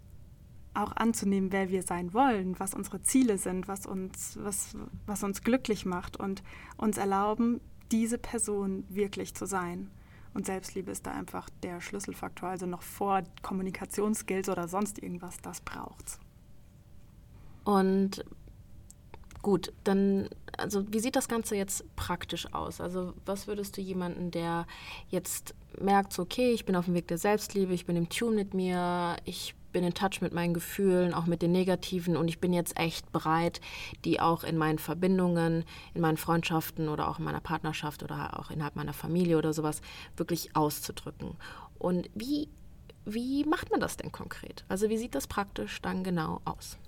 auch 0.75 0.93
anzunehmen, 0.93 1.53
wer 1.53 1.69
wir 1.71 1.83
sein 1.83 2.15
wollen, 2.15 2.59
was 2.59 2.75
unsere 2.75 3.03
Ziele 3.03 3.39
sind, 3.39 3.69
was 3.69 3.87
uns, 3.87 4.39
was, 4.41 4.77
was 5.07 5.23
uns 5.23 5.43
glücklich 5.43 5.85
macht 5.85 6.17
und 6.17 6.43
uns 6.77 6.97
erlauben, 6.97 7.61
diese 7.91 8.19
Person 8.19 8.85
wirklich 8.89 9.35
zu 9.35 9.47
sein. 9.47 9.91
Und 10.33 10.47
Selbstliebe 10.47 10.93
ist 10.93 11.07
da 11.07 11.13
einfach 11.13 11.51
der 11.63 11.81
Schlüsselfaktor, 11.81 12.51
also 12.51 12.67
noch 12.67 12.83
vor 12.83 13.23
Kommunikationsskills 13.43 14.49
oder 14.49 14.69
sonst 14.69 15.03
irgendwas, 15.03 15.39
das 15.43 15.61
braucht's. 15.61 16.21
Und 17.65 18.25
gut, 19.43 19.73
dann, 19.83 20.29
also 20.57 20.85
wie 20.93 21.01
sieht 21.01 21.17
das 21.17 21.29
Ganze 21.29 21.57
jetzt 21.57 21.85
praktisch 21.97 22.53
aus? 22.53 22.81
Also 22.81 23.15
was 23.27 23.49
würdest 23.49 23.77
du 23.77 23.81
jemanden, 23.81 24.31
der 24.31 24.67
jetzt 25.09 25.55
merkt, 25.81 26.13
so, 26.13 26.23
okay, 26.23 26.53
ich 26.53 26.65
bin 26.65 26.77
auf 26.77 26.85
dem 26.85 26.95
Weg 26.95 27.09
der 27.09 27.19
Selbstliebe, 27.19 27.73
ich 27.73 27.87
bin 27.87 27.97
im 27.97 28.09
Tune 28.09 28.37
mit 28.37 28.55
mir, 28.55 29.17
ich 29.25 29.55
bin 29.73 29.85
in 29.85 29.95
Touch 29.95 30.21
mit 30.21 30.33
meinen 30.33 30.55
Gefühlen, 30.55 31.15
auch 31.15 31.27
mit 31.27 31.43
den 31.43 31.53
negativen 31.53 32.17
und 32.17 32.29
ich 32.29 32.41
bin 32.41 32.53
jetzt 32.53 32.79
echt 32.79 33.13
bereit, 33.13 33.61
die 34.05 34.21
auch 34.21 34.45
in 34.45 34.57
meinen 34.57 34.79
Verbindungen, 34.79 35.65
in 35.95 36.01
meinen 36.01 36.17
Freundschaften 36.17 36.89
oder 36.89 37.09
auch 37.09 37.19
in 37.19 37.25
meiner 37.25 37.41
Partnerschaft 37.41 38.03
oder 38.03 38.39
auch 38.39 38.51
innerhalb 38.51 38.77
meiner 38.77 38.93
Familie 38.93 39.39
oder 39.39 39.53
sowas 39.53 39.81
wirklich 40.17 40.57
auszudrücken. 40.57 41.37
Und 41.79 42.11
wie, 42.15 42.49
wie 43.05 43.45
macht 43.45 43.71
man 43.71 43.81
das 43.81 43.97
denn 43.97 44.13
konkret? 44.13 44.65
Also 44.69 44.89
wie 44.89 44.99
sieht 44.99 45.15
das 45.15 45.27
praktisch 45.27 45.81
dann 45.81 46.05
genau 46.05 46.41
aus? 46.45 46.79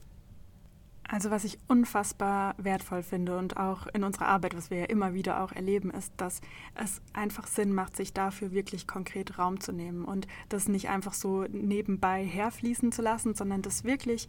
Also 1.12 1.30
was 1.30 1.44
ich 1.44 1.58
unfassbar 1.68 2.54
wertvoll 2.56 3.02
finde 3.02 3.36
und 3.36 3.58
auch 3.58 3.86
in 3.88 4.02
unserer 4.02 4.28
Arbeit, 4.28 4.56
was 4.56 4.70
wir 4.70 4.78
ja 4.78 4.84
immer 4.86 5.12
wieder 5.12 5.44
auch 5.44 5.52
erleben, 5.52 5.90
ist, 5.90 6.10
dass 6.16 6.40
es 6.74 7.02
einfach 7.12 7.46
Sinn 7.46 7.74
macht, 7.74 7.96
sich 7.96 8.14
dafür 8.14 8.52
wirklich 8.52 8.86
konkret 8.86 9.38
Raum 9.38 9.60
zu 9.60 9.72
nehmen 9.72 10.06
und 10.06 10.26
das 10.48 10.68
nicht 10.68 10.88
einfach 10.88 11.12
so 11.12 11.44
nebenbei 11.50 12.24
herfließen 12.24 12.92
zu 12.92 13.02
lassen, 13.02 13.34
sondern 13.34 13.60
das 13.60 13.84
wirklich 13.84 14.26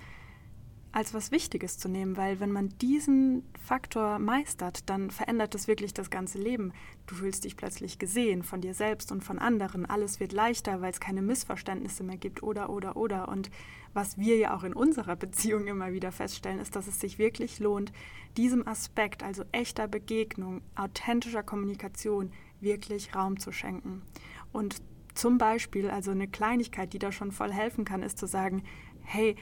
als 0.94 1.16
was 1.16 1.32
Wichtiges 1.32 1.80
zu 1.80 1.90
nehmen, 1.90 2.18
weil 2.18 2.40
wenn 2.40 2.52
man 2.52 2.70
diesen 2.78 3.44
Faktor 3.66 4.20
meistert, 4.20 4.88
dann 4.92 5.10
verändert 5.10 5.56
es 5.56 5.68
wirklich 5.68 5.92
das 5.96 6.12
ganze 6.12 6.38
Leben. 6.38 6.72
Du 7.08 7.16
fühlst 7.16 7.46
dich 7.46 7.58
plötzlich 7.58 7.98
gesehen 7.98 8.44
von 8.44 8.62
dir 8.62 8.76
selbst 8.76 9.12
und 9.12 9.24
von 9.24 9.40
anderen. 9.40 9.88
Alles 9.88 10.20
wird 10.20 10.34
leichter, 10.34 10.82
weil 10.82 10.92
es 10.92 11.00
keine 11.00 11.24
Missverständnisse 11.24 12.04
mehr 12.04 12.18
gibt 12.18 12.44
oder 12.44 12.70
oder 12.70 12.96
oder. 12.96 13.28
Und 13.28 13.50
was 13.94 14.20
wir 14.20 14.38
ja 14.38 14.56
auch 14.56 14.64
in 14.64 14.74
unserer 14.74 15.16
Beziehung 15.24 15.66
immer 15.66 15.94
wieder 15.94 16.12
feststellen, 16.12 16.60
ist, 16.60 16.76
dass 16.76 16.86
es 16.86 17.00
sich 17.00 17.18
wirklich 17.18 17.58
lohnt, 17.58 17.92
diesem 18.38 18.68
Aspekt, 18.68 19.24
also 19.24 19.44
echter 19.52 19.88
Begegnung, 19.88 20.62
authentischer 20.76 21.42
Kommunikation, 21.42 22.32
wirklich 22.62 23.16
Raum 23.16 23.40
zu 23.40 23.52
schenken. 23.52 24.04
Und 24.52 24.76
zum 25.16 25.40
Beispiel, 25.40 25.90
also 25.90 26.12
eine 26.12 26.28
Kleinigkeit, 26.28 26.94
die 26.94 27.00
da 27.00 27.12
schon 27.12 27.32
voll 27.32 27.52
helfen 27.52 27.84
kann, 27.84 28.04
ist 28.04 28.20
zu 28.20 28.28
sagen, 28.28 28.64
hey, 29.02 29.36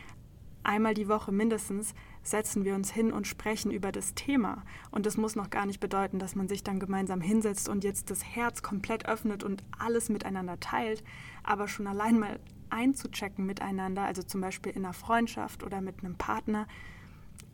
einmal 0.64 0.94
die 0.94 1.08
Woche 1.08 1.32
mindestens 1.32 1.94
setzen 2.24 2.66
wir 2.66 2.76
uns 2.76 2.92
hin 2.92 3.12
und 3.12 3.28
sprechen 3.28 3.72
über 3.72 3.92
das 3.92 4.14
Thema. 4.14 4.64
Und 4.92 5.06
das 5.06 5.18
muss 5.18 5.36
noch 5.36 5.50
gar 5.50 5.66
nicht 5.66 5.80
bedeuten, 5.80 6.20
dass 6.20 6.36
man 6.36 6.48
sich 6.48 6.64
dann 6.64 6.80
gemeinsam 6.80 7.22
hinsetzt 7.22 7.68
und 7.68 7.84
jetzt 7.84 8.12
das 8.12 8.24
Herz 8.24 8.62
komplett 8.62 9.08
öffnet 9.08 9.44
und 9.44 9.64
alles 9.78 10.10
miteinander 10.10 10.60
teilt, 10.60 11.04
aber 11.44 11.68
schon 11.68 11.88
allein 11.88 12.20
mal 12.20 12.40
einzuchecken 12.70 13.46
miteinander, 13.46 14.04
also 14.04 14.24
zum 14.24 14.42
Beispiel 14.42 14.72
in 14.72 14.86
einer 14.86 14.94
Freundschaft 14.94 15.64
oder 15.64 15.82
mit 15.82 16.04
einem 16.04 16.16
Partner 16.16 16.68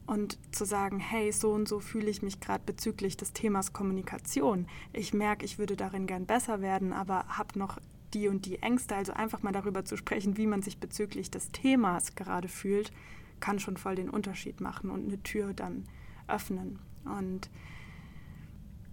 und 0.06 0.38
zu 0.56 0.66
sagen, 0.66 1.00
hey, 1.00 1.32
so 1.32 1.52
und 1.52 1.68
so 1.68 1.80
fühle 1.80 2.10
ich 2.10 2.22
mich 2.22 2.40
gerade 2.40 2.64
bezüglich 2.66 3.18
des 3.18 3.34
Themas 3.34 3.74
Kommunikation. 3.74 4.68
Ich 4.94 5.14
merke, 5.14 5.44
ich 5.44 5.60
würde 5.60 5.76
darin 5.76 6.08
gern 6.08 6.26
besser 6.26 6.62
werden, 6.62 6.94
aber 6.94 7.26
habe 7.28 7.60
noch 7.60 7.78
die 8.14 8.28
und 8.28 8.46
die 8.46 8.62
Ängste, 8.62 8.96
also 8.96 9.14
einfach 9.14 9.44
mal 9.44 9.52
darüber 9.52 9.86
zu 9.86 9.98
sprechen, 9.98 10.38
wie 10.38 10.48
man 10.48 10.62
sich 10.62 10.80
bezüglich 10.80 11.30
des 11.32 11.52
Themas 11.52 12.16
gerade 12.16 12.48
fühlt, 12.48 12.92
kann 13.40 13.60
schon 13.60 13.78
voll 13.78 13.96
den 13.96 14.10
Unterschied 14.10 14.62
machen 14.62 14.90
und 14.90 15.08
eine 15.08 15.22
Tür 15.24 15.54
dann 15.54 15.86
öffnen. 16.28 16.80
Und 17.06 17.50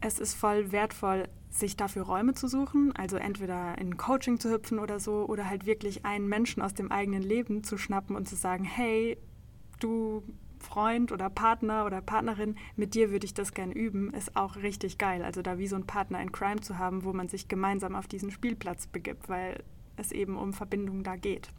es 0.01 0.19
ist 0.19 0.35
voll 0.35 0.73
wertvoll, 0.73 1.29
sich 1.51 1.77
dafür 1.77 2.03
Räume 2.03 2.35
zu 2.35 2.49
suchen, 2.49 2.95
also 2.97 3.17
entweder 3.17 3.79
in 3.79 3.97
Coaching 3.97 4.41
zu 4.41 4.51
hüpfen 4.51 4.79
oder 4.79 4.99
so, 4.99 5.25
oder 5.27 5.49
halt 5.49 5.67
wirklich 5.67 6.05
einen 6.05 6.29
Menschen 6.29 6.63
aus 6.63 6.75
dem 6.75 6.91
eigenen 6.91 7.23
Leben 7.23 7.63
zu 7.63 7.79
schnappen 7.79 8.17
und 8.17 8.29
zu 8.29 8.35
sagen, 8.35 8.65
hey, 8.65 9.17
du 9.79 10.23
Freund 10.65 11.13
oder 11.13 11.31
Partner 11.31 11.87
oder 11.87 12.01
Partnerin, 12.01 12.57
mit 12.77 12.95
dir 12.95 13.11
würde 13.11 13.27
ich 13.27 13.35
das 13.35 13.55
gern 13.55 13.71
üben, 13.71 14.13
ist 14.13 14.37
auch 14.37 14.57
richtig 14.57 14.99
geil. 14.99 15.23
Also 15.23 15.43
da 15.43 15.59
wie 15.59 15.69
so 15.69 15.77
ein 15.77 15.87
Partner 15.87 16.21
in 16.21 16.33
Crime 16.33 16.61
zu 16.61 16.79
haben, 16.79 17.05
wo 17.05 17.13
man 17.13 17.29
sich 17.29 17.49
gemeinsam 17.49 17.95
auf 17.95 18.07
diesen 18.07 18.31
Spielplatz 18.31 18.87
begibt, 18.87 19.29
weil 19.29 19.63
es 19.97 20.11
eben 20.11 20.37
um 20.37 20.53
Verbindung 20.53 21.05
da 21.05 21.17
geht. 21.17 21.51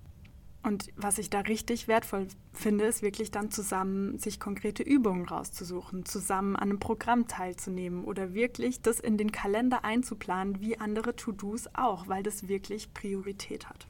Und 0.65 0.91
was 0.95 1.19
ich 1.19 1.29
da 1.29 1.41
richtig 1.41 1.87
wertvoll 1.87 2.27
finde, 2.51 2.85
ist 2.85 3.03
wirklich 3.03 3.29
dann 3.29 3.51
zusammen 3.51 4.17
sich 4.17 4.39
konkrete 4.39 4.81
Übungen 4.81 5.27
rauszusuchen, 5.27 6.05
zusammen 6.05 6.55
an 6.55 6.69
einem 6.69 6.79
Programm 6.79 7.27
teilzunehmen 7.27 8.03
oder 8.03 8.33
wirklich 8.33 8.81
das 8.81 8.99
in 8.99 9.15
den 9.15 9.31
Kalender 9.31 9.85
einzuplanen, 9.85 10.59
wie 10.61 10.79
andere 10.79 11.15
To-Dos 11.15 11.69
auch, 11.75 12.07
weil 12.07 12.23
das 12.23 12.47
wirklich 12.47 12.95
Priorität 12.95 13.69
hat. 13.69 13.85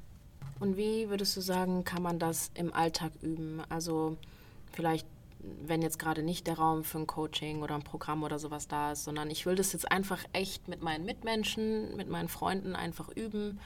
Und 0.59 0.75
wie 0.75 1.09
würdest 1.09 1.37
du 1.37 1.41
sagen, 1.41 1.85
kann 1.85 2.03
man 2.03 2.19
das 2.19 2.51
im 2.55 2.73
Alltag 2.73 3.11
üben? 3.21 3.61
Also 3.69 4.17
vielleicht, 4.75 5.07
wenn 5.39 5.81
jetzt 5.81 5.99
gerade 5.99 6.23
nicht 6.23 6.47
der 6.47 6.57
Raum 6.57 6.83
für 6.83 6.99
ein 6.99 7.07
Coaching 7.07 7.61
oder 7.61 7.75
ein 7.75 7.83
Programm 7.83 8.23
oder 8.23 8.39
sowas 8.39 8.67
da 8.67 8.91
ist, 8.91 9.03
sondern 9.03 9.29
ich 9.29 9.45
will 9.45 9.55
das 9.55 9.73
jetzt 9.73 9.91
einfach 9.91 10.23
echt 10.33 10.67
mit 10.67 10.81
meinen 10.81 11.05
Mitmenschen, 11.05 11.95
mit 11.95 12.09
meinen 12.09 12.29
Freunden 12.29 12.75
einfach 12.75 13.09
üben. 13.09 13.59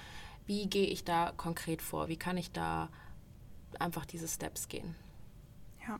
Wie 0.45 0.67
gehe 0.67 0.87
ich 0.87 1.03
da 1.03 1.31
konkret 1.35 1.81
vor? 1.81 2.07
Wie 2.07 2.17
kann 2.17 2.37
ich 2.37 2.51
da 2.51 2.89
einfach 3.79 4.05
diese 4.05 4.27
Steps 4.27 4.67
gehen? 4.67 4.95
Ja, 5.87 5.99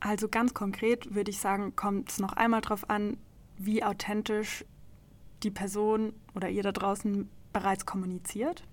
also 0.00 0.28
ganz 0.28 0.54
konkret 0.54 1.14
würde 1.14 1.30
ich 1.30 1.38
sagen, 1.38 1.76
kommt 1.76 2.10
es 2.10 2.18
noch 2.18 2.32
einmal 2.32 2.60
darauf 2.60 2.88
an, 2.88 3.18
wie 3.58 3.84
authentisch 3.84 4.64
die 5.42 5.50
Person 5.50 6.12
oder 6.34 6.48
ihr 6.48 6.62
da 6.62 6.72
draußen 6.72 7.28
bereits 7.52 7.86
kommuniziert. 7.86 8.64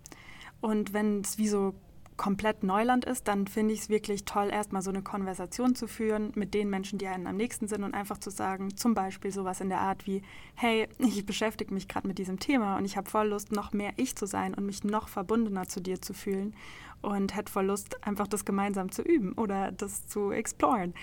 Und 0.62 0.94
wenn 0.94 1.22
es 1.22 1.38
wie 1.38 1.48
so 1.48 1.74
komplett 2.20 2.64
Neuland 2.64 3.06
ist, 3.06 3.30
dann 3.30 3.48
finde 3.48 3.74
ich 3.74 3.80
es 3.80 3.90
wirklich 3.90 4.26
toll, 4.26 4.50
erstmal 4.52 4.82
so 4.82 4.90
eine 4.90 5.02
Konversation 5.02 5.74
zu 5.74 5.88
führen 5.88 6.34
mit 6.36 6.54
den 6.54 6.70
Menschen, 6.70 7.00
die 7.00 7.08
einen 7.08 7.28
am 7.28 7.38
nächsten 7.38 7.70
sind 7.70 7.82
und 7.82 7.94
einfach 7.94 8.18
zu 8.18 8.30
sagen, 8.30 8.76
zum 8.76 8.94
Beispiel 8.94 9.32
sowas 9.32 9.62
in 9.62 9.70
der 9.70 9.80
Art 9.80 10.06
wie, 10.06 10.22
hey, 10.54 10.90
ich 11.00 11.26
beschäftige 11.26 11.74
mich 11.74 11.88
gerade 11.88 12.10
mit 12.10 12.18
diesem 12.18 12.38
Thema 12.38 12.78
und 12.78 12.84
ich 12.84 12.98
habe 12.98 13.10
voll 13.10 13.30
Lust, 13.30 13.54
noch 13.54 13.72
mehr 13.72 13.94
ich 13.96 14.18
zu 14.18 14.26
sein 14.26 14.54
und 14.54 14.66
mich 14.66 14.84
noch 14.84 15.08
verbundener 15.08 15.70
zu 15.70 15.80
dir 15.80 16.02
zu 16.02 16.14
fühlen 16.14 16.54
und 17.02 17.38
hätte 17.38 17.54
voll 17.54 17.68
Lust, 17.68 18.06
einfach 18.06 18.28
das 18.28 18.44
gemeinsam 18.44 18.92
zu 18.92 19.02
üben 19.02 19.32
oder 19.34 19.72
das 19.72 20.06
zu 20.06 20.32
exploren 20.32 20.94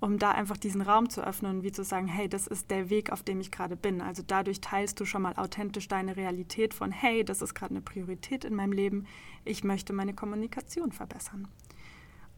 um 0.00 0.18
da 0.18 0.32
einfach 0.32 0.56
diesen 0.56 0.82
Raum 0.82 1.08
zu 1.08 1.26
öffnen 1.26 1.62
wie 1.62 1.72
zu 1.72 1.82
sagen, 1.82 2.06
hey, 2.06 2.28
das 2.28 2.46
ist 2.46 2.70
der 2.70 2.90
Weg, 2.90 3.10
auf 3.12 3.22
dem 3.22 3.40
ich 3.40 3.50
gerade 3.50 3.76
bin. 3.76 4.00
Also 4.00 4.22
dadurch 4.26 4.60
teilst 4.60 5.00
du 5.00 5.04
schon 5.04 5.22
mal 5.22 5.34
authentisch 5.36 5.88
deine 5.88 6.16
Realität 6.16 6.74
von, 6.74 6.92
hey, 6.92 7.24
das 7.24 7.40
ist 7.40 7.54
gerade 7.54 7.72
eine 7.72 7.80
Priorität 7.80 8.44
in 8.44 8.54
meinem 8.54 8.72
Leben, 8.72 9.06
ich 9.44 9.64
möchte 9.64 9.92
meine 9.92 10.14
Kommunikation 10.14 10.92
verbessern. 10.92 11.48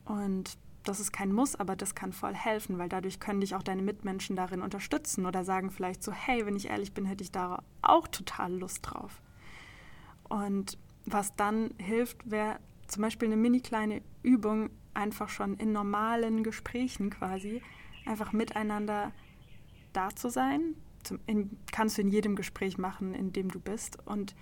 Und 0.04 0.56
das 0.84 1.00
ist 1.00 1.12
kein 1.12 1.32
Muss, 1.32 1.56
aber 1.56 1.76
das 1.76 1.94
kann 1.94 2.12
voll 2.12 2.34
helfen, 2.34 2.78
weil 2.78 2.88
dadurch 2.88 3.20
können 3.20 3.40
dich 3.40 3.54
auch 3.54 3.62
deine 3.62 3.82
Mitmenschen 3.82 4.36
darin 4.36 4.62
unterstützen 4.62 5.26
oder 5.26 5.44
sagen 5.44 5.70
vielleicht 5.70 6.02
so, 6.02 6.12
hey, 6.12 6.46
wenn 6.46 6.56
ich 6.56 6.70
ehrlich 6.70 6.94
bin, 6.94 7.04
hätte 7.04 7.24
ich 7.24 7.32
da 7.32 7.62
auch 7.82 8.08
total 8.08 8.54
Lust 8.54 8.80
drauf. 8.82 9.20
Und 10.28 10.78
was 11.04 11.34
dann 11.36 11.70
hilft, 11.78 12.30
wäre 12.30 12.58
zum 12.86 13.02
Beispiel 13.02 13.28
eine 13.28 13.36
mini 13.36 13.60
kleine 13.60 14.02
Übung, 14.22 14.70
einfach 14.98 15.28
schon 15.28 15.54
in 15.54 15.72
normalen 15.72 16.42
Gesprächen 16.42 17.10
quasi 17.10 17.62
einfach 18.04 18.32
miteinander 18.32 19.12
da 19.92 20.10
zu 20.10 20.28
sein. 20.28 20.74
Zum, 21.04 21.20
in, 21.26 21.56
kannst 21.72 21.96
du 21.96 22.02
in 22.02 22.08
jedem 22.08 22.36
Gespräch 22.36 22.76
machen, 22.76 23.14
in 23.14 23.32
dem 23.32 23.50
du 23.50 23.60
bist. 23.60 23.98
Und 24.06 24.34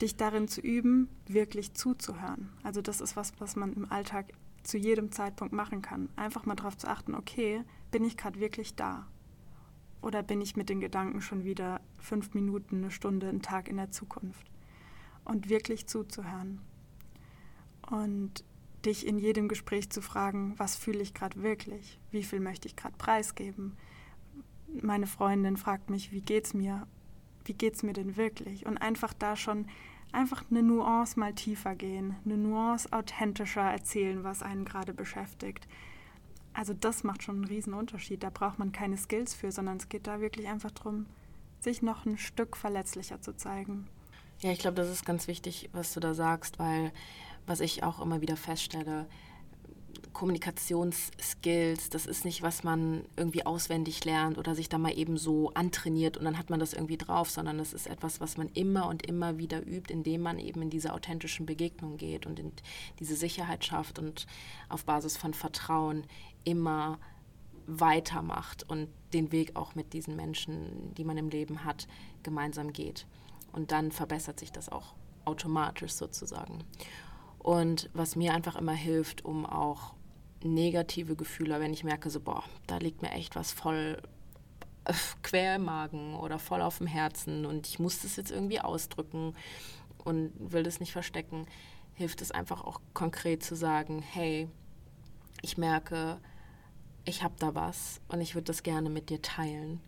dich 0.00 0.16
darin 0.16 0.48
zu 0.48 0.60
üben, 0.60 1.08
wirklich 1.26 1.74
zuzuhören. 1.74 2.50
Also 2.62 2.80
das 2.82 3.00
ist 3.00 3.14
was, 3.14 3.32
was 3.38 3.54
man 3.54 3.74
im 3.74 3.92
Alltag 3.92 4.32
zu 4.62 4.78
jedem 4.78 5.12
Zeitpunkt 5.12 5.52
machen 5.52 5.82
kann. 5.82 6.08
Einfach 6.16 6.46
mal 6.46 6.56
darauf 6.56 6.76
zu 6.76 6.88
achten, 6.88 7.14
okay, 7.14 7.62
bin 7.90 8.02
ich 8.04 8.16
gerade 8.16 8.40
wirklich 8.40 8.74
da? 8.74 9.06
Oder 10.00 10.22
bin 10.22 10.40
ich 10.40 10.56
mit 10.56 10.68
den 10.68 10.80
Gedanken 10.80 11.20
schon 11.20 11.44
wieder 11.44 11.80
fünf 11.98 12.34
Minuten, 12.34 12.78
eine 12.78 12.90
Stunde, 12.90 13.28
einen 13.28 13.42
Tag 13.42 13.68
in 13.68 13.76
der 13.76 13.90
Zukunft? 13.90 14.50
Und 15.24 15.48
wirklich 15.48 15.86
zuzuhören. 15.86 16.60
Und 17.90 18.44
dich 18.86 19.06
in 19.06 19.18
jedem 19.18 19.48
Gespräch 19.48 19.90
zu 19.90 20.00
fragen, 20.00 20.54
was 20.56 20.76
fühle 20.76 21.02
ich 21.02 21.14
gerade 21.14 21.42
wirklich? 21.42 21.98
Wie 22.10 22.22
viel 22.22 22.40
möchte 22.40 22.68
ich 22.68 22.76
gerade 22.76 22.96
preisgeben? 22.96 23.76
Meine 24.82 25.06
Freundin 25.06 25.56
fragt 25.56 25.90
mich, 25.90 26.12
wie 26.12 26.20
geht's 26.20 26.54
mir? 26.54 26.86
Wie 27.44 27.54
geht's 27.54 27.82
mir 27.82 27.92
denn 27.92 28.16
wirklich? 28.16 28.66
Und 28.66 28.78
einfach 28.78 29.12
da 29.12 29.36
schon 29.36 29.66
einfach 30.12 30.44
eine 30.50 30.62
Nuance 30.62 31.18
mal 31.18 31.34
tiefer 31.34 31.74
gehen, 31.74 32.16
eine 32.24 32.36
Nuance 32.36 32.92
authentischer 32.92 33.62
erzählen, 33.62 34.24
was 34.24 34.42
einen 34.42 34.64
gerade 34.64 34.94
beschäftigt. 34.94 35.66
Also 36.52 36.72
das 36.72 37.02
macht 37.02 37.24
schon 37.24 37.36
einen 37.36 37.44
riesen 37.44 37.74
Unterschied. 37.74 38.22
Da 38.22 38.30
braucht 38.30 38.58
man 38.58 38.72
keine 38.72 38.96
Skills 38.96 39.34
für, 39.34 39.50
sondern 39.50 39.78
es 39.78 39.88
geht 39.88 40.06
da 40.06 40.20
wirklich 40.20 40.46
einfach 40.46 40.70
darum, 40.70 41.06
sich 41.60 41.82
noch 41.82 42.06
ein 42.06 42.16
Stück 42.16 42.56
verletzlicher 42.56 43.20
zu 43.20 43.36
zeigen. 43.36 43.88
Ja, 44.40 44.52
ich 44.52 44.60
glaube, 44.60 44.76
das 44.76 44.88
ist 44.88 45.04
ganz 45.04 45.26
wichtig, 45.26 45.68
was 45.72 45.92
du 45.94 46.00
da 46.00 46.14
sagst, 46.14 46.58
weil 46.58 46.92
was 47.46 47.60
ich 47.60 47.82
auch 47.82 48.00
immer 48.00 48.20
wieder 48.20 48.36
feststelle, 48.36 49.06
Kommunikationsskills, 50.12 51.90
das 51.90 52.06
ist 52.06 52.24
nicht, 52.24 52.42
was 52.42 52.62
man 52.62 53.04
irgendwie 53.16 53.44
auswendig 53.44 54.04
lernt 54.04 54.38
oder 54.38 54.54
sich 54.54 54.68
da 54.68 54.78
mal 54.78 54.96
eben 54.96 55.16
so 55.16 55.50
antrainiert 55.54 56.16
und 56.16 56.24
dann 56.24 56.38
hat 56.38 56.50
man 56.50 56.60
das 56.60 56.72
irgendwie 56.72 56.96
drauf, 56.96 57.30
sondern 57.30 57.58
das 57.58 57.72
ist 57.72 57.88
etwas, 57.88 58.20
was 58.20 58.36
man 58.36 58.48
immer 58.54 58.86
und 58.86 59.04
immer 59.04 59.38
wieder 59.38 59.66
übt, 59.66 59.92
indem 59.92 60.22
man 60.22 60.38
eben 60.38 60.62
in 60.62 60.70
diese 60.70 60.92
authentischen 60.92 61.46
Begegnungen 61.46 61.98
geht 61.98 62.26
und 62.26 62.38
in 62.38 62.52
diese 63.00 63.16
Sicherheit 63.16 63.64
schafft 63.64 63.98
und 63.98 64.26
auf 64.68 64.84
Basis 64.84 65.16
von 65.16 65.34
Vertrauen 65.34 66.04
immer 66.44 66.98
weitermacht 67.66 68.68
und 68.68 68.88
den 69.12 69.32
Weg 69.32 69.56
auch 69.56 69.74
mit 69.74 69.92
diesen 69.92 70.16
Menschen, 70.16 70.94
die 70.94 71.04
man 71.04 71.18
im 71.18 71.28
Leben 71.28 71.64
hat, 71.64 71.88
gemeinsam 72.22 72.72
geht. 72.72 73.06
Und 73.52 73.72
dann 73.72 73.90
verbessert 73.90 74.38
sich 74.38 74.52
das 74.52 74.68
auch 74.68 74.94
automatisch 75.24 75.92
sozusagen. 75.92 76.64
Und 77.44 77.90
was 77.92 78.16
mir 78.16 78.32
einfach 78.32 78.56
immer 78.56 78.72
hilft, 78.72 79.22
um 79.26 79.44
auch 79.44 79.92
negative 80.42 81.14
Gefühle, 81.14 81.60
wenn 81.60 81.74
ich 81.74 81.84
merke, 81.84 82.08
so, 82.08 82.18
boah, 82.18 82.42
da 82.66 82.78
liegt 82.78 83.02
mir 83.02 83.10
echt 83.10 83.36
was 83.36 83.52
voll 83.52 84.00
äh, 84.86 84.94
quer 85.22 85.56
im 85.56 85.66
Magen 85.66 86.14
oder 86.14 86.38
voll 86.38 86.62
auf 86.62 86.78
dem 86.78 86.86
Herzen 86.86 87.44
und 87.44 87.66
ich 87.66 87.78
muss 87.78 88.00
das 88.00 88.16
jetzt 88.16 88.30
irgendwie 88.30 88.60
ausdrücken 88.60 89.34
und 89.98 90.32
will 90.38 90.62
das 90.62 90.80
nicht 90.80 90.92
verstecken, 90.92 91.46
hilft 91.92 92.22
es 92.22 92.30
einfach 92.30 92.64
auch 92.64 92.80
konkret 92.94 93.42
zu 93.42 93.56
sagen, 93.56 94.00
hey, 94.00 94.48
ich 95.42 95.58
merke, 95.58 96.20
ich 97.04 97.22
habe 97.22 97.34
da 97.38 97.54
was 97.54 98.00
und 98.08 98.22
ich 98.22 98.34
würde 98.34 98.46
das 98.46 98.62
gerne 98.62 98.88
mit 98.88 99.10
dir 99.10 99.20
teilen. 99.20 99.82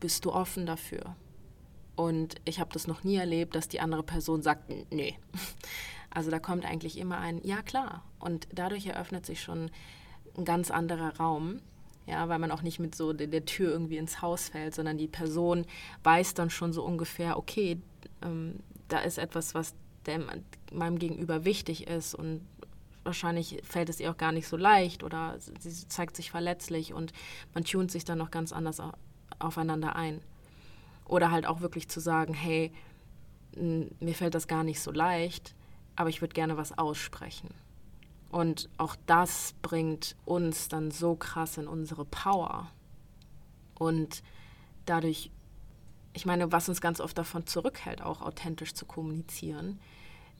Bist 0.00 0.26
du 0.26 0.34
offen 0.34 0.66
dafür? 0.66 1.16
Und 1.96 2.42
ich 2.44 2.60
habe 2.60 2.74
das 2.74 2.86
noch 2.86 3.04
nie 3.04 3.16
erlebt, 3.16 3.54
dass 3.54 3.68
die 3.68 3.80
andere 3.80 4.02
Person 4.02 4.42
sagt, 4.42 4.68
nee. 4.92 5.18
Also 6.10 6.30
da 6.30 6.38
kommt 6.38 6.64
eigentlich 6.64 6.98
immer 6.98 7.18
ein 7.18 7.40
Ja 7.44 7.62
klar. 7.62 8.04
Und 8.18 8.48
dadurch 8.52 8.86
eröffnet 8.86 9.26
sich 9.26 9.42
schon 9.42 9.70
ein 10.36 10.44
ganz 10.44 10.70
anderer 10.70 11.16
Raum. 11.16 11.60
Ja, 12.06 12.28
weil 12.28 12.40
man 12.40 12.50
auch 12.50 12.62
nicht 12.62 12.80
mit 12.80 12.94
so 12.94 13.12
der 13.12 13.44
Tür 13.44 13.70
irgendwie 13.70 13.98
ins 13.98 14.20
Haus 14.20 14.48
fällt, 14.48 14.74
sondern 14.74 14.98
die 14.98 15.06
Person 15.06 15.64
weiß 16.02 16.34
dann 16.34 16.50
schon 16.50 16.72
so 16.72 16.82
ungefähr, 16.82 17.36
okay, 17.36 17.78
ähm, 18.22 18.58
da 18.88 18.98
ist 18.98 19.18
etwas, 19.18 19.54
was 19.54 19.74
dem, 20.06 20.26
meinem 20.72 20.98
Gegenüber 20.98 21.44
wichtig 21.44 21.86
ist 21.86 22.14
und 22.14 22.40
wahrscheinlich 23.04 23.60
fällt 23.64 23.88
es 23.88 24.00
ihr 24.00 24.10
auch 24.10 24.16
gar 24.16 24.32
nicht 24.32 24.48
so 24.48 24.56
leicht 24.56 25.02
oder 25.02 25.36
sie 25.38 25.88
zeigt 25.88 26.16
sich 26.16 26.30
verletzlich 26.30 26.92
und 26.92 27.12
man 27.54 27.64
tunt 27.64 27.90
sich 27.90 28.04
dann 28.04 28.18
noch 28.18 28.30
ganz 28.30 28.52
anders 28.52 28.82
aufeinander 29.38 29.96
ein. 29.96 30.20
Oder 31.06 31.30
halt 31.30 31.46
auch 31.46 31.60
wirklich 31.60 31.88
zu 31.88 32.00
sagen, 32.00 32.34
hey, 32.34 32.72
mir 33.56 34.14
fällt 34.14 34.34
das 34.34 34.48
gar 34.48 34.64
nicht 34.64 34.80
so 34.80 34.90
leicht, 34.90 35.54
aber 36.00 36.08
ich 36.08 36.22
würde 36.22 36.32
gerne 36.32 36.56
was 36.56 36.78
aussprechen. 36.78 37.50
Und 38.30 38.70
auch 38.78 38.96
das 39.04 39.52
bringt 39.60 40.16
uns 40.24 40.68
dann 40.68 40.90
so 40.90 41.14
krass 41.14 41.58
in 41.58 41.68
unsere 41.68 42.06
Power. 42.06 42.70
Und 43.78 44.22
dadurch, 44.86 45.30
ich 46.14 46.24
meine, 46.24 46.50
was 46.52 46.70
uns 46.70 46.80
ganz 46.80 47.02
oft 47.02 47.18
davon 47.18 47.46
zurückhält, 47.46 48.00
auch 48.00 48.22
authentisch 48.22 48.72
zu 48.72 48.86
kommunizieren, 48.86 49.78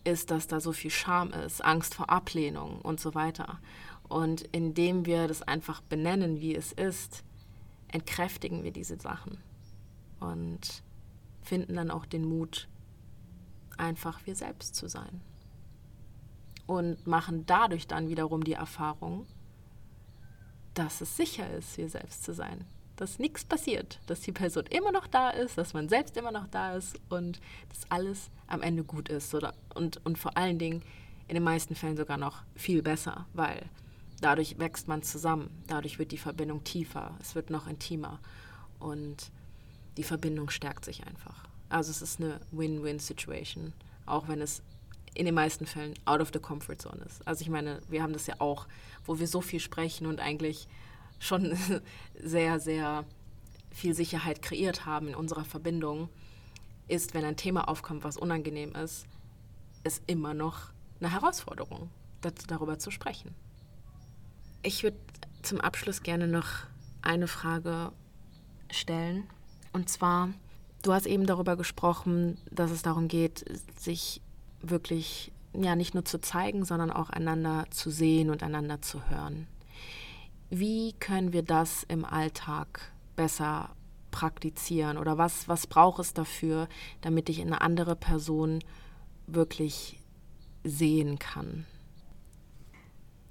ist, 0.02 0.30
dass 0.30 0.46
da 0.46 0.60
so 0.60 0.72
viel 0.72 0.90
Scham 0.90 1.30
ist, 1.30 1.62
Angst 1.62 1.94
vor 1.94 2.08
Ablehnung 2.08 2.80
und 2.80 2.98
so 2.98 3.14
weiter. 3.14 3.58
Und 4.08 4.40
indem 4.52 5.04
wir 5.04 5.28
das 5.28 5.42
einfach 5.42 5.82
benennen, 5.82 6.40
wie 6.40 6.54
es 6.54 6.72
ist, 6.72 7.22
entkräftigen 7.88 8.64
wir 8.64 8.72
diese 8.72 8.98
Sachen 8.98 9.36
und 10.20 10.82
finden 11.42 11.74
dann 11.74 11.90
auch 11.90 12.06
den 12.06 12.24
Mut, 12.24 12.66
einfach 13.76 14.24
wir 14.24 14.34
selbst 14.34 14.74
zu 14.74 14.88
sein. 14.88 15.20
Und 16.70 17.06
machen 17.06 17.46
dadurch 17.46 17.86
dann 17.86 18.08
wiederum 18.08 18.44
die 18.44 18.52
Erfahrung, 18.52 19.26
dass 20.74 21.00
es 21.00 21.16
sicher 21.16 21.50
ist, 21.50 21.76
wir 21.78 21.88
selbst 21.88 22.22
zu 22.22 22.32
sein 22.32 22.64
dass 23.00 23.18
nichts 23.18 23.46
passiert, 23.46 23.98
dass 24.06 24.20
die 24.20 24.30
Person 24.30 24.66
immer 24.66 24.92
noch 24.92 25.06
da 25.06 25.30
ist, 25.30 25.56
dass 25.56 25.72
man 25.72 25.88
selbst 25.88 26.18
immer 26.18 26.30
noch 26.30 26.46
da 26.48 26.76
ist 26.76 27.00
und 27.08 27.40
dass 27.70 27.90
alles 27.90 28.30
am 28.46 28.60
Ende 28.60 28.84
gut 28.84 29.08
ist. 29.08 29.34
Oder, 29.34 29.54
und, 29.74 30.04
und 30.04 30.18
vor 30.18 30.36
allen 30.36 30.58
Dingen 30.58 30.82
in 31.26 31.34
den 31.34 31.42
meisten 31.42 31.74
Fällen 31.74 31.96
sogar 31.96 32.18
noch 32.18 32.42
viel 32.54 32.82
besser, 32.82 33.26
weil 33.32 33.62
dadurch 34.20 34.58
wächst 34.58 34.86
man 34.86 35.02
zusammen, 35.02 35.48
dadurch 35.66 35.98
wird 35.98 36.12
die 36.12 36.18
Verbindung 36.18 36.62
tiefer, 36.62 37.16
es 37.20 37.34
wird 37.34 37.48
noch 37.48 37.66
intimer 37.66 38.20
und 38.78 39.30
die 39.96 40.02
Verbindung 40.02 40.50
stärkt 40.50 40.84
sich 40.84 41.06
einfach. 41.06 41.44
Also 41.70 41.90
es 41.92 42.02
ist 42.02 42.20
eine 42.20 42.38
Win-Win-Situation, 42.50 43.72
auch 44.04 44.28
wenn 44.28 44.42
es 44.42 44.62
in 45.14 45.26
den 45.26 45.34
meisten 45.34 45.66
Fällen 45.66 45.94
out 46.04 46.20
of 46.20 46.30
the 46.32 46.38
comfort 46.38 46.76
zone 46.78 47.02
ist. 47.04 47.26
Also 47.26 47.42
ich 47.42 47.50
meine, 47.50 47.80
wir 47.88 48.02
haben 48.02 48.12
das 48.12 48.26
ja 48.26 48.36
auch, 48.38 48.66
wo 49.04 49.18
wir 49.18 49.26
so 49.26 49.40
viel 49.40 49.60
sprechen 49.60 50.06
und 50.06 50.20
eigentlich 50.20 50.68
schon 51.18 51.56
sehr, 52.22 52.60
sehr 52.60 53.04
viel 53.70 53.94
Sicherheit 53.94 54.42
kreiert 54.42 54.86
haben 54.86 55.08
in 55.08 55.14
unserer 55.14 55.44
Verbindung, 55.44 56.08
ist, 56.88 57.14
wenn 57.14 57.24
ein 57.24 57.36
Thema 57.36 57.68
aufkommt, 57.68 58.04
was 58.04 58.16
unangenehm 58.16 58.74
ist, 58.74 59.06
ist 59.84 60.02
immer 60.06 60.34
noch 60.34 60.72
eine 61.00 61.12
Herausforderung, 61.12 61.90
darüber 62.48 62.78
zu 62.78 62.90
sprechen. 62.90 63.34
Ich 64.62 64.82
würde 64.82 64.98
zum 65.42 65.60
Abschluss 65.60 66.02
gerne 66.02 66.26
noch 66.26 66.46
eine 67.02 67.28
Frage 67.28 67.92
stellen. 68.70 69.24
Und 69.72 69.88
zwar, 69.88 70.30
du 70.82 70.92
hast 70.92 71.06
eben 71.06 71.26
darüber 71.26 71.56
gesprochen, 71.56 72.36
dass 72.50 72.70
es 72.70 72.82
darum 72.82 73.08
geht, 73.08 73.44
sich 73.78 74.20
wirklich 74.62 75.32
ja 75.52 75.76
nicht 75.76 75.94
nur 75.94 76.04
zu 76.04 76.20
zeigen, 76.20 76.64
sondern 76.64 76.90
auch 76.90 77.10
einander 77.10 77.64
zu 77.70 77.90
sehen 77.90 78.30
und 78.30 78.42
einander 78.42 78.82
zu 78.82 79.08
hören. 79.08 79.46
Wie 80.48 80.92
können 80.94 81.32
wir 81.32 81.42
das 81.42 81.84
im 81.84 82.04
Alltag 82.04 82.92
besser 83.16 83.70
praktizieren 84.10 84.98
oder 84.98 85.18
was, 85.18 85.48
was 85.48 85.66
braucht 85.66 86.00
es 86.00 86.14
dafür, 86.14 86.68
damit 87.00 87.28
ich 87.28 87.40
eine 87.40 87.60
andere 87.60 87.96
Person 87.96 88.60
wirklich 89.26 90.00
sehen 90.64 91.18
kann? 91.18 91.66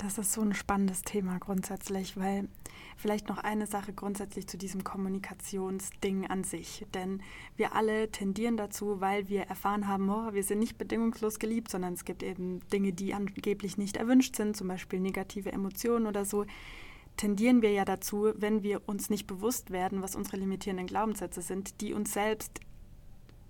Das 0.01 0.17
ist 0.17 0.31
so 0.31 0.39
ein 0.39 0.53
spannendes 0.53 1.01
Thema 1.01 1.39
grundsätzlich, 1.39 2.15
weil 2.15 2.47
vielleicht 2.95 3.27
noch 3.27 3.37
eine 3.37 3.67
Sache 3.67 3.91
grundsätzlich 3.91 4.47
zu 4.47 4.57
diesem 4.57 4.85
Kommunikationsding 4.85 6.25
an 6.25 6.45
sich. 6.45 6.85
Denn 6.93 7.21
wir 7.57 7.75
alle 7.75 8.09
tendieren 8.09 8.55
dazu, 8.55 9.01
weil 9.01 9.27
wir 9.27 9.41
erfahren 9.41 9.89
haben, 9.89 10.09
oh, 10.09 10.31
wir 10.31 10.43
sind 10.43 10.59
nicht 10.59 10.77
bedingungslos 10.77 11.37
geliebt, 11.37 11.69
sondern 11.69 11.95
es 11.95 12.05
gibt 12.05 12.23
eben 12.23 12.61
Dinge, 12.69 12.93
die 12.93 13.13
angeblich 13.13 13.77
nicht 13.77 13.97
erwünscht 13.97 14.37
sind, 14.37 14.55
zum 14.55 14.69
Beispiel 14.69 15.01
negative 15.01 15.51
Emotionen 15.51 16.07
oder 16.07 16.23
so, 16.23 16.45
tendieren 17.17 17.61
wir 17.61 17.73
ja 17.73 17.83
dazu, 17.83 18.31
wenn 18.37 18.63
wir 18.63 18.87
uns 18.87 19.09
nicht 19.09 19.27
bewusst 19.27 19.69
werden, 19.69 20.01
was 20.01 20.15
unsere 20.15 20.37
limitierenden 20.37 20.87
Glaubenssätze 20.87 21.41
sind, 21.41 21.81
die 21.81 21.93
uns 21.93 22.13
selbst 22.13 22.61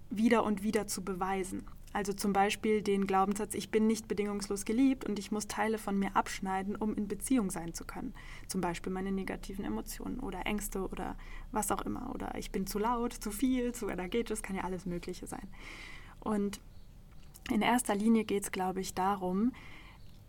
wieder 0.10 0.44
und 0.44 0.64
wieder 0.64 0.88
zu 0.88 1.04
beweisen. 1.04 1.68
Also 1.92 2.14
zum 2.14 2.34
Beispiel 2.34 2.84
den 2.84 3.08
Glaubenssatz, 3.08 3.56
ich 3.56 3.72
bin 3.72 3.88
nicht 3.88 4.08
bedingungslos 4.08 4.64
geliebt 4.64 5.06
und 5.06 5.18
ich 5.18 5.32
muss 5.32 5.48
Teile 5.48 5.80
von 5.80 5.98
mir 5.98 6.16
abschneiden, 6.16 6.76
um 6.76 6.94
in 6.96 7.08
Beziehung 7.08 7.50
sein 7.50 7.74
zu 7.74 7.84
können. 7.84 8.14
Zum 8.48 8.62
Beispiel 8.62 8.94
meine 8.94 9.12
negativen 9.12 9.66
Emotionen 9.66 10.20
oder 10.20 10.46
Ängste 10.46 10.88
oder 10.88 11.18
was 11.52 11.72
auch 11.72 11.82
immer. 11.82 12.14
Oder 12.14 12.36
ich 12.36 12.52
bin 12.52 12.68
zu 12.68 12.78
laut, 12.78 13.14
zu 13.14 13.32
viel, 13.32 13.74
zu 13.74 13.90
energetisch, 13.90 14.44
kann 14.44 14.56
ja 14.56 14.64
alles 14.66 14.86
Mögliche 14.86 15.26
sein. 15.26 15.48
Und 16.20 16.60
in 17.50 17.62
erster 17.62 17.96
Linie 17.96 18.24
geht 18.24 18.44
es, 18.44 18.52
glaube 18.52 18.82
ich, 18.82 18.94
darum, 18.94 19.52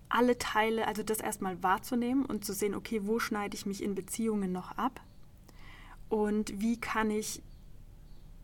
alle 0.08 0.38
Teile, 0.38 0.88
also 0.88 1.02
das 1.02 1.20
erstmal 1.20 1.62
wahrzunehmen 1.62 2.24
und 2.24 2.44
zu 2.44 2.54
sehen, 2.54 2.74
okay, 2.74 3.02
wo 3.04 3.18
schneide 3.18 3.54
ich 3.54 3.66
mich 3.66 3.82
in 3.82 3.94
Beziehungen 3.94 4.50
noch 4.50 4.76
ab 4.76 5.00
und 6.08 6.60
wie 6.60 6.80
kann 6.80 7.10
ich 7.10 7.42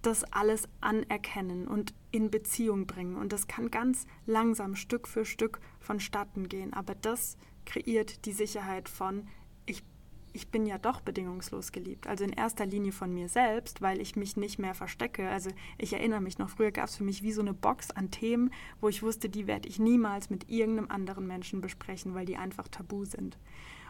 das 0.06 0.24
alles 0.32 0.68
anerkennen 0.80 1.66
und 1.66 1.92
in 2.10 2.30
Beziehung 2.30 2.86
bringen. 2.86 3.16
Und 3.16 3.32
das 3.32 3.46
kann 3.46 3.70
ganz 3.70 4.06
langsam 4.26 4.76
Stück 4.76 5.08
für 5.08 5.24
Stück 5.24 5.60
vonstatten 5.80 6.48
gehen. 6.48 6.72
Aber 6.72 6.94
das 6.94 7.36
kreiert 7.64 8.24
die 8.24 8.32
Sicherheit 8.32 8.88
von, 8.88 9.26
ich 10.36 10.48
bin 10.48 10.66
ja 10.66 10.76
doch 10.76 11.00
bedingungslos 11.00 11.72
geliebt. 11.72 12.06
Also 12.06 12.22
in 12.22 12.32
erster 12.32 12.66
Linie 12.66 12.92
von 12.92 13.12
mir 13.12 13.30
selbst, 13.30 13.80
weil 13.80 14.02
ich 14.02 14.16
mich 14.16 14.36
nicht 14.36 14.58
mehr 14.58 14.74
verstecke. 14.74 15.30
Also 15.30 15.50
ich 15.78 15.94
erinnere 15.94 16.20
mich 16.20 16.36
noch, 16.36 16.50
früher 16.50 16.72
gab 16.72 16.88
es 16.88 16.96
für 16.96 17.04
mich 17.04 17.22
wie 17.22 17.32
so 17.32 17.40
eine 17.40 17.54
Box 17.54 17.90
an 17.90 18.10
Themen, 18.10 18.50
wo 18.82 18.88
ich 18.88 19.02
wusste, 19.02 19.30
die 19.30 19.46
werde 19.46 19.66
ich 19.66 19.78
niemals 19.78 20.28
mit 20.28 20.50
irgendeinem 20.50 20.90
anderen 20.90 21.26
Menschen 21.26 21.62
besprechen, 21.62 22.14
weil 22.14 22.26
die 22.26 22.36
einfach 22.36 22.68
tabu 22.68 23.06
sind. 23.06 23.38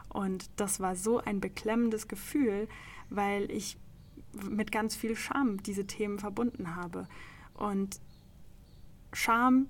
Und 0.09 0.49
das 0.55 0.79
war 0.79 0.95
so 0.95 1.19
ein 1.19 1.41
beklemmendes 1.41 2.07
Gefühl, 2.07 2.69
weil 3.11 3.51
ich 3.51 3.77
mit 4.33 4.73
ganz 4.73 4.95
viel 4.95 5.17
Scham 5.17 5.63
diese 5.63 5.87
Themen 5.87 6.19
verbunden 6.19 6.77
habe. 6.77 7.09
Und 7.55 8.01
Scham 9.13 9.69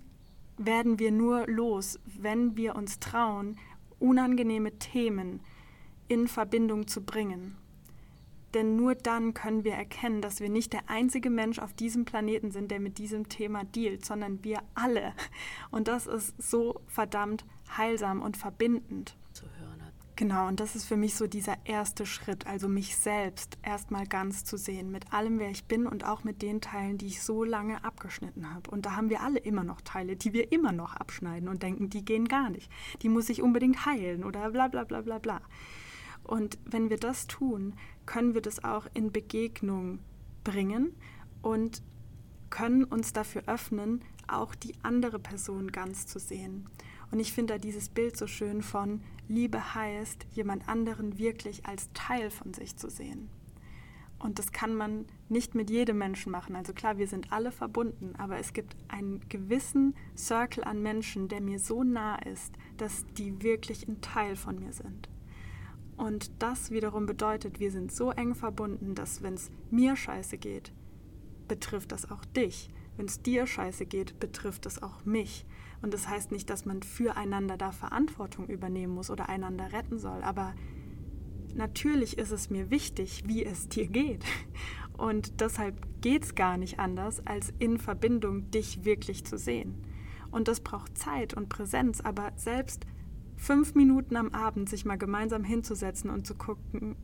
werden 0.59 0.99
wir 0.99 1.13
nur 1.13 1.47
los, 1.47 1.99
wenn 2.05 2.57
wir 2.57 2.77
uns 2.77 2.99
trauen, 2.99 3.57
unangenehme 3.99 4.79
Themen 4.79 5.41
in 6.09 6.29
Verbindung 6.29 6.87
zu 6.87 7.05
bringen. 7.05 7.57
Denn 8.55 8.77
nur 8.77 8.95
dann 8.95 9.35
können 9.35 9.65
wir 9.65 9.75
erkennen, 9.75 10.23
dass 10.23 10.41
wir 10.41 10.49
nicht 10.49 10.73
der 10.73 10.89
einzige 10.89 11.31
Mensch 11.31 11.59
auf 11.59 11.75
diesem 11.75 12.05
Planeten 12.05 12.53
sind, 12.53 12.71
der 12.71 12.81
mit 12.81 12.97
diesem 12.99 13.29
Thema 13.29 13.65
dealt, 13.65 14.05
sondern 14.05 14.43
wir 14.45 14.63
alle. 14.75 15.13
Und 15.71 15.89
das 15.89 16.07
ist 16.07 16.35
so 16.41 16.81
verdammt 16.87 17.45
heilsam 17.77 18.23
und 18.23 18.37
verbindend. 18.37 19.17
Genau, 20.19 20.49
und 20.49 20.61
das 20.61 20.75
ist 20.75 20.87
für 20.87 20.97
mich 20.97 21.15
so 21.15 21.27
dieser 21.27 21.59
erste 21.67 22.07
Schritt, 22.07 22.47
also 22.47 22.69
mich 22.69 22.97
selbst 22.97 23.59
erstmal 23.63 24.07
ganz 24.07 24.45
zu 24.45 24.57
sehen, 24.57 24.91
mit 24.91 25.13
allem, 25.13 25.39
wer 25.39 25.51
ich 25.51 25.67
bin 25.67 25.87
und 25.87 26.07
auch 26.07 26.25
mit 26.25 26.41
den 26.41 26.63
Teilen, 26.63 26.97
die 26.97 27.09
ich 27.09 27.23
so 27.23 27.45
lange 27.45 27.85
abgeschnitten 27.85 28.55
habe. 28.55 28.71
Und 28.71 28.87
da 28.87 28.97
haben 28.97 29.11
wir 29.11 29.21
alle 29.21 29.39
immer 29.39 29.63
noch 29.63 29.83
Teile, 29.83 30.17
die 30.17 30.33
wir 30.33 30.53
immer 30.53 30.73
noch 30.73 30.95
abschneiden 30.95 31.51
und 31.51 31.63
denken, 31.63 31.91
die 31.91 32.03
gehen 32.03 32.29
gar 32.29 32.49
nicht. 32.49 32.73
Die 33.03 33.11
muss 33.11 33.29
ich 33.29 33.43
unbedingt 33.43 33.85
heilen 33.85 34.25
oder 34.25 34.51
bla 34.51 34.69
bla 34.69 34.85
bla 34.85 35.03
bla 35.03 35.19
bla. 35.19 35.43
Und 36.25 36.57
wenn 36.65 36.89
wir 36.89 36.97
das 36.97 37.27
tun, 37.27 37.75
können 38.07 38.33
wir 38.33 38.41
das 38.41 38.65
auch 38.65 38.87
in 38.95 39.13
Begegnung 39.13 39.99
bringen 40.45 40.97
und 41.43 41.83
können 42.49 42.85
uns 42.85 43.13
dafür 43.13 43.43
öffnen, 43.49 44.03
auch 44.29 44.55
die 44.55 44.73
andere 44.83 45.19
Person 45.19 45.71
ganz 45.73 46.07
zu 46.07 46.19
sehen. 46.19 46.71
Und 47.11 47.21
ich 47.21 47.35
finde 47.35 47.55
da 47.55 47.59
dieses 47.59 47.91
Bild 47.91 48.17
so 48.17 48.27
schön 48.27 48.63
von 48.63 49.03
Liebe 49.29 49.75
heißt, 49.75 50.27
jemand 50.33 50.69
anderen 50.69 51.19
wirklich 51.19 51.67
als 51.67 51.91
Teil 51.93 52.31
von 52.31 52.55
sich 52.55 52.77
zu 52.77 52.89
sehen. 52.89 53.29
Und 54.19 54.39
das 54.39 54.53
kann 54.53 54.75
man 54.75 55.05
nicht 55.29 55.55
mit 55.55 55.69
jedem 55.69 55.99
Menschen 55.99 56.33
machen. 56.33 56.57
Also 56.57 56.73
klar, 56.73 56.97
wir 56.97 57.07
sind 57.07 57.33
alle 57.33 57.53
verbunden, 57.53 58.15
aber 58.17 58.39
es 58.39 58.53
gibt 58.53 58.75
einen 58.89 59.21
gewissen 59.29 59.95
Circle 60.17 60.65
an 60.65 60.83
Menschen, 60.83 61.29
der 61.29 61.41
mir 61.41 61.59
so 61.59 61.83
nah 61.83 62.17
ist, 62.17 62.55
dass 62.79 63.05
die 63.19 63.43
wirklich 63.43 63.87
ein 63.87 64.01
Teil 64.01 64.37
von 64.37 64.59
mir 64.59 64.73
sind. 64.73 65.09
Und 65.97 66.31
das 66.43 66.71
wiederum 66.71 67.07
bedeutet, 67.07 67.61
wir 67.61 67.71
sind 67.71 67.93
so 67.93 68.11
eng 68.11 68.35
verbunden, 68.35 68.95
dass 68.95 69.23
wenn 69.23 69.35
es 69.35 69.51
mir 69.71 69.97
scheiße 69.97 70.39
geht, 70.39 70.73
betrifft 71.49 71.93
das 71.93 72.11
auch 72.11 72.25
dich. 72.25 72.71
Wenn 72.97 73.07
es 73.07 73.23
dir 73.23 73.47
scheiße 73.47 73.87
geht, 73.87 74.19
betrifft 74.19 74.67
das 74.67 74.83
auch 74.83 75.05
mich. 75.05 75.45
Und 75.83 75.95
das 75.95 76.09
heißt 76.09 76.33
nicht, 76.33 76.51
dass 76.51 76.65
man 76.65 76.83
füreinander 76.83 77.57
da 77.57 77.73
Verantwortung 77.73 78.49
übernehmen 78.49 78.95
muss 78.95 79.11
oder 79.11 79.29
einander 79.29 79.73
retten 79.73 79.99
soll. 79.99 80.23
Aber 80.23 80.55
natürlich 81.55 82.19
ist 82.19 82.33
es 82.33 82.51
mir 82.51 82.71
wichtig, 82.71 83.25
wie 83.27 83.45
es 83.45 83.69
dir 83.69 83.87
geht. 83.87 84.25
Und 84.97 85.41
deshalb 85.41 86.01
geht 86.01 86.25
es 86.25 86.35
gar 86.35 86.57
nicht 86.57 86.79
anders, 86.79 87.27
als 87.27 87.53
in 87.59 87.79
Verbindung 87.79 88.51
dich 88.51 88.85
wirklich 88.85 89.27
zu 89.27 89.37
sehen. 89.37 89.75
Und 90.31 90.49
das 90.49 90.61
braucht 90.61 90.97
Zeit 90.97 91.35
und 91.35 91.49
Präsenz, 91.49 92.01
aber 92.01 92.33
selbst 92.37 92.87
fünf 93.37 93.75
Minuten 93.75 94.17
am 94.17 94.31
Abend 94.31 94.69
sich 94.69 94.85
mal 94.85 94.97
gemeinsam 94.97 95.45
hinzusetzen 95.45 96.11
und 96.11 96.27
zu 96.27 96.35
gucken, 96.35 96.97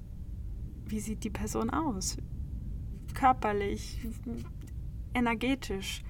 wie 0.86 1.00
sieht 1.00 1.24
die 1.24 1.30
Person 1.30 1.70
aus? 1.70 2.16
Körperlich, 3.14 4.06
energetisch. 5.14 6.02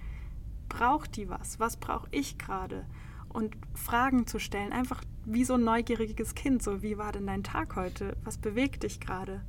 Braucht 0.72 1.16
die 1.16 1.28
was? 1.28 1.60
Was 1.60 1.76
brauche 1.76 2.08
ich 2.10 2.38
gerade? 2.38 2.86
Und 3.28 3.56
Fragen 3.74 4.26
zu 4.26 4.38
stellen, 4.38 4.72
einfach 4.72 5.02
wie 5.26 5.44
so 5.44 5.54
ein 5.54 5.64
neugieriges 5.64 6.34
Kind, 6.34 6.62
so 6.62 6.82
wie 6.82 6.96
war 6.96 7.12
denn 7.12 7.26
dein 7.26 7.44
Tag 7.44 7.76
heute? 7.76 8.16
Was 8.24 8.38
bewegt 8.38 8.82
dich 8.82 8.98
gerade? 8.98 9.42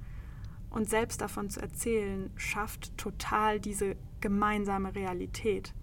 Und 0.69 0.89
selbst 0.89 1.21
davon 1.21 1.49
zu 1.49 1.62
erzählen, 1.62 2.29
schafft 2.36 2.97
total 2.97 3.62
diese 3.62 3.95
gemeinsame 4.19 4.95
Realität 4.95 5.73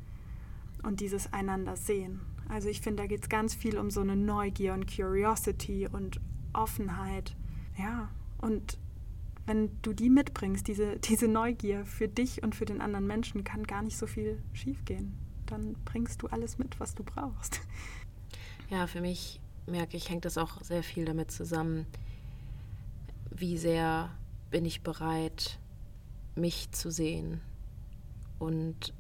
und 0.83 1.01
dieses 1.01 1.33
einander 1.33 1.77
sehen. 1.77 2.21
Also 2.51 2.69
ich 2.69 2.83
finde, 2.83 3.05
da 3.05 3.07
geht 3.07 3.23
es 3.23 3.29
ganz 3.31 3.55
viel 3.55 3.79
um 3.79 3.91
so 3.91 4.03
eine 4.03 4.17
Neugier 4.17 4.75
und 4.75 4.95
Curiosity 4.95 5.89
und 5.91 6.21
Offenheit. 6.53 7.35
Ja, 7.79 8.11
und 8.39 8.77
wenn 9.47 9.71
du 9.81 9.95
die 9.95 10.11
mitbringst, 10.11 10.69
diese, 10.69 10.97
diese 11.09 11.29
Neugier 11.29 11.87
für 11.87 12.09
dich 12.09 12.43
und 12.43 12.55
für 12.55 12.67
den 12.67 12.83
anderen 12.83 13.07
Menschen, 13.07 13.43
kann 13.43 13.67
gar 13.67 13.83
nicht 13.83 13.97
so 13.97 14.07
viel 14.07 14.43
schiefgehen. 14.53 15.15
Dann 15.51 15.75
bringst 15.85 16.23
du 16.23 16.29
alles 16.29 16.59
mit, 16.59 16.81
was 16.81 16.95
du 16.95 17.03
brauchst. 17.03 17.61
Ja, 18.71 18.87
für 18.87 19.01
mich 19.01 19.41
merke 19.67 19.97
ich, 19.97 20.09
hängt 20.09 20.25
das 20.25 20.39
auch 20.39 20.63
sehr 20.63 20.85
viel 20.85 21.05
damit 21.05 21.33
zusammen, 21.33 21.87
wie 23.31 23.59
sehr 23.59 24.11
bin 24.51 24.65
ich 24.65 24.83
bereit, 24.83 25.59
mich 26.37 26.71
zu 26.71 26.91
sehen 26.91 27.41
und 28.39 28.95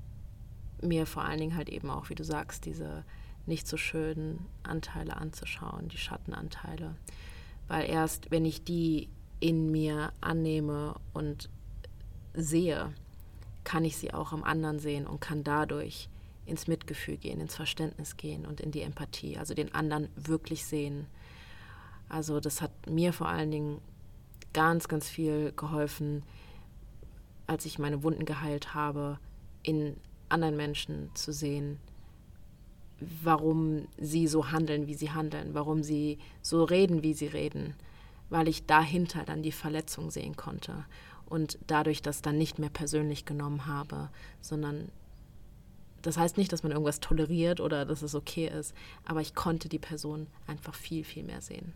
mir 0.82 1.06
vor 1.06 1.24
allen 1.24 1.38
Dingen 1.38 1.56
halt 1.56 1.68
eben 1.68 1.90
auch, 1.90 2.08
wie 2.08 2.14
du 2.14 2.24
sagst, 2.24 2.64
diese 2.64 3.04
nicht 3.46 3.66
so 3.66 3.76
schönen 3.76 4.46
Anteile 4.62 5.16
anzuschauen, 5.16 5.88
die 5.88 5.98
Schattenanteile. 5.98 6.94
Weil 7.68 7.88
erst 7.88 8.30
wenn 8.30 8.44
ich 8.44 8.64
die 8.64 9.08
in 9.40 9.70
mir 9.70 10.12
annehme 10.20 10.96
und 11.12 11.48
sehe, 12.34 12.92
kann 13.64 13.84
ich 13.84 13.96
sie 13.96 14.12
auch 14.14 14.32
im 14.32 14.44
anderen 14.44 14.78
sehen 14.78 15.06
und 15.06 15.20
kann 15.20 15.44
dadurch 15.44 16.08
ins 16.50 16.66
Mitgefühl 16.66 17.16
gehen, 17.16 17.40
ins 17.40 17.54
Verständnis 17.54 18.16
gehen 18.16 18.44
und 18.44 18.60
in 18.60 18.70
die 18.70 18.82
Empathie, 18.82 19.38
also 19.38 19.54
den 19.54 19.74
anderen 19.74 20.08
wirklich 20.16 20.64
sehen. 20.64 21.06
Also 22.08 22.40
das 22.40 22.60
hat 22.60 22.72
mir 22.88 23.12
vor 23.12 23.28
allen 23.28 23.50
Dingen 23.50 23.80
ganz, 24.52 24.88
ganz 24.88 25.08
viel 25.08 25.52
geholfen, 25.52 26.24
als 27.46 27.64
ich 27.64 27.78
meine 27.78 28.02
Wunden 28.02 28.24
geheilt 28.24 28.74
habe, 28.74 29.18
in 29.62 29.96
anderen 30.28 30.56
Menschen 30.56 31.10
zu 31.14 31.32
sehen, 31.32 31.78
warum 33.22 33.88
sie 33.98 34.26
so 34.26 34.50
handeln, 34.50 34.86
wie 34.86 34.94
sie 34.94 35.10
handeln, 35.10 35.54
warum 35.54 35.82
sie 35.82 36.18
so 36.42 36.64
reden, 36.64 37.02
wie 37.02 37.14
sie 37.14 37.26
reden, 37.26 37.74
weil 38.28 38.48
ich 38.48 38.66
dahinter 38.66 39.24
dann 39.24 39.42
die 39.42 39.52
Verletzung 39.52 40.10
sehen 40.10 40.36
konnte 40.36 40.84
und 41.26 41.58
dadurch 41.66 42.02
das 42.02 42.22
dann 42.22 42.36
nicht 42.36 42.58
mehr 42.58 42.70
persönlich 42.70 43.24
genommen 43.24 43.66
habe, 43.66 44.10
sondern 44.40 44.90
das 46.02 46.18
heißt 46.18 46.38
nicht, 46.38 46.52
dass 46.52 46.62
man 46.62 46.72
irgendwas 46.72 47.00
toleriert 47.00 47.60
oder 47.60 47.84
dass 47.84 48.02
es 48.02 48.14
okay 48.14 48.48
ist, 48.48 48.74
aber 49.04 49.20
ich 49.20 49.34
konnte 49.34 49.68
die 49.68 49.78
Person 49.78 50.26
einfach 50.46 50.74
viel, 50.74 51.04
viel 51.04 51.22
mehr 51.22 51.40
sehen 51.40 51.72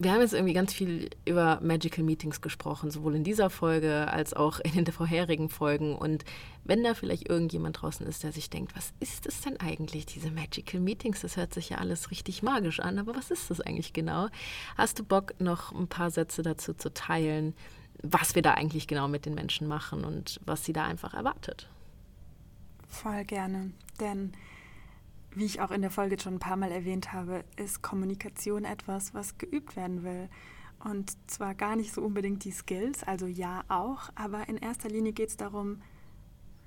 wir 0.00 0.12
haben 0.12 0.20
jetzt 0.20 0.32
irgendwie 0.32 0.54
ganz 0.54 0.72
viel 0.72 1.10
über 1.24 1.58
Magical 1.60 2.04
Meetings 2.04 2.40
gesprochen, 2.40 2.90
sowohl 2.90 3.16
in 3.16 3.24
dieser 3.24 3.50
Folge 3.50 4.08
als 4.08 4.32
auch 4.32 4.60
in 4.60 4.84
den 4.84 4.86
vorherigen 4.92 5.48
Folgen. 5.48 5.96
Und 5.96 6.24
wenn 6.64 6.84
da 6.84 6.94
vielleicht 6.94 7.28
irgendjemand 7.28 7.82
draußen 7.82 8.06
ist, 8.06 8.22
der 8.22 8.30
sich 8.30 8.48
denkt, 8.48 8.76
was 8.76 8.92
ist 9.00 9.26
das 9.26 9.40
denn 9.40 9.58
eigentlich, 9.58 10.06
diese 10.06 10.30
Magical 10.30 10.80
Meetings? 10.80 11.22
Das 11.22 11.36
hört 11.36 11.52
sich 11.52 11.70
ja 11.70 11.78
alles 11.78 12.12
richtig 12.12 12.44
magisch 12.44 12.78
an, 12.78 12.98
aber 12.98 13.16
was 13.16 13.32
ist 13.32 13.50
das 13.50 13.60
eigentlich 13.60 13.92
genau? 13.92 14.28
Hast 14.76 15.00
du 15.00 15.04
Bock, 15.04 15.34
noch 15.40 15.72
ein 15.72 15.88
paar 15.88 16.12
Sätze 16.12 16.42
dazu 16.42 16.74
zu 16.74 16.94
teilen, 16.94 17.54
was 18.00 18.36
wir 18.36 18.42
da 18.42 18.54
eigentlich 18.54 18.86
genau 18.86 19.08
mit 19.08 19.26
den 19.26 19.34
Menschen 19.34 19.66
machen 19.66 20.04
und 20.04 20.40
was 20.44 20.64
sie 20.64 20.72
da 20.72 20.84
einfach 20.84 21.14
erwartet? 21.14 21.68
Voll 22.88 23.24
gerne, 23.24 23.72
denn 24.00 24.32
wie 25.30 25.44
ich 25.44 25.60
auch 25.60 25.70
in 25.70 25.82
der 25.82 25.90
Folge 25.90 26.18
schon 26.18 26.34
ein 26.34 26.40
paar 26.40 26.56
Mal 26.56 26.72
erwähnt 26.72 27.12
habe, 27.12 27.44
ist 27.56 27.82
Kommunikation 27.82 28.64
etwas, 28.64 29.14
was 29.14 29.38
geübt 29.38 29.76
werden 29.76 30.02
will. 30.02 30.28
Und 30.82 31.16
zwar 31.30 31.54
gar 31.54 31.76
nicht 31.76 31.92
so 31.92 32.02
unbedingt 32.02 32.44
die 32.44 32.50
Skills, 32.50 33.04
also 33.04 33.26
ja 33.26 33.62
auch, 33.68 34.10
aber 34.14 34.48
in 34.48 34.56
erster 34.56 34.88
Linie 34.88 35.12
geht 35.12 35.28
es 35.28 35.36
darum, 35.36 35.82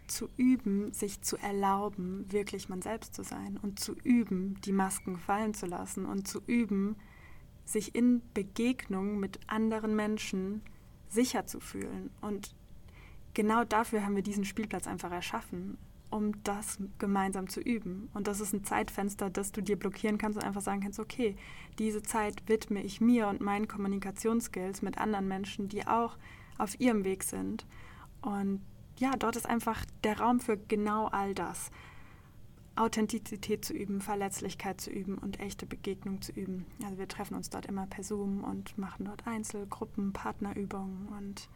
zu 0.07 0.29
üben, 0.35 0.93
sich 0.93 1.21
zu 1.21 1.37
erlauben, 1.37 2.31
wirklich 2.31 2.69
man 2.69 2.81
selbst 2.81 3.15
zu 3.15 3.23
sein 3.23 3.57
und 3.61 3.79
zu 3.79 3.95
üben, 4.03 4.59
die 4.61 4.73
Masken 4.73 5.17
fallen 5.17 5.53
zu 5.53 5.65
lassen 5.65 6.05
und 6.05 6.27
zu 6.27 6.41
üben, 6.45 6.97
sich 7.63 7.95
in 7.95 8.21
Begegnung 8.33 9.19
mit 9.19 9.39
anderen 9.47 9.95
Menschen 9.95 10.61
sicher 11.07 11.45
zu 11.45 11.61
fühlen. 11.61 12.11
Und 12.19 12.53
genau 13.33 13.63
dafür 13.63 14.05
haben 14.05 14.15
wir 14.15 14.23
diesen 14.23 14.43
Spielplatz 14.43 14.87
einfach 14.87 15.11
erschaffen 15.11 15.77
um 16.11 16.43
das 16.43 16.77
gemeinsam 16.99 17.49
zu 17.49 17.61
üben. 17.61 18.09
Und 18.13 18.27
das 18.27 18.39
ist 18.39 18.53
ein 18.53 18.63
Zeitfenster, 18.63 19.29
das 19.29 19.51
du 19.51 19.61
dir 19.61 19.77
blockieren 19.77 20.17
kannst 20.17 20.37
und 20.37 20.45
einfach 20.45 20.61
sagen 20.61 20.81
kannst, 20.81 20.99
okay, 20.99 21.35
diese 21.79 22.03
Zeit 22.03 22.47
widme 22.47 22.83
ich 22.83 23.01
mir 23.01 23.27
und 23.27 23.41
meinen 23.41 23.67
Kommunikationsskills 23.67 24.81
mit 24.81 24.97
anderen 24.97 25.27
Menschen, 25.27 25.69
die 25.69 25.87
auch 25.87 26.17
auf 26.57 26.79
ihrem 26.79 27.03
Weg 27.05 27.23
sind. 27.23 27.65
Und 28.21 28.61
ja, 28.97 29.11
dort 29.17 29.35
ist 29.35 29.49
einfach 29.49 29.83
der 30.03 30.19
Raum 30.19 30.39
für 30.39 30.57
genau 30.57 31.07
all 31.07 31.33
das. 31.33 31.71
Authentizität 32.75 33.65
zu 33.65 33.73
üben, 33.73 33.99
Verletzlichkeit 33.99 34.79
zu 34.79 34.89
üben 34.89 35.17
und 35.17 35.39
echte 35.39 35.65
Begegnung 35.65 36.21
zu 36.21 36.31
üben. 36.31 36.65
Also 36.83 36.97
wir 36.97 37.07
treffen 37.07 37.35
uns 37.35 37.49
dort 37.49 37.65
immer 37.65 37.85
per 37.85 38.03
Zoom 38.03 38.43
und 38.43 38.77
machen 38.77 39.05
dort 39.05 39.27
Einzel-, 39.27 39.67
Gruppen-, 39.67 40.13
Partnerübungen 40.13 41.09
und 41.09 41.49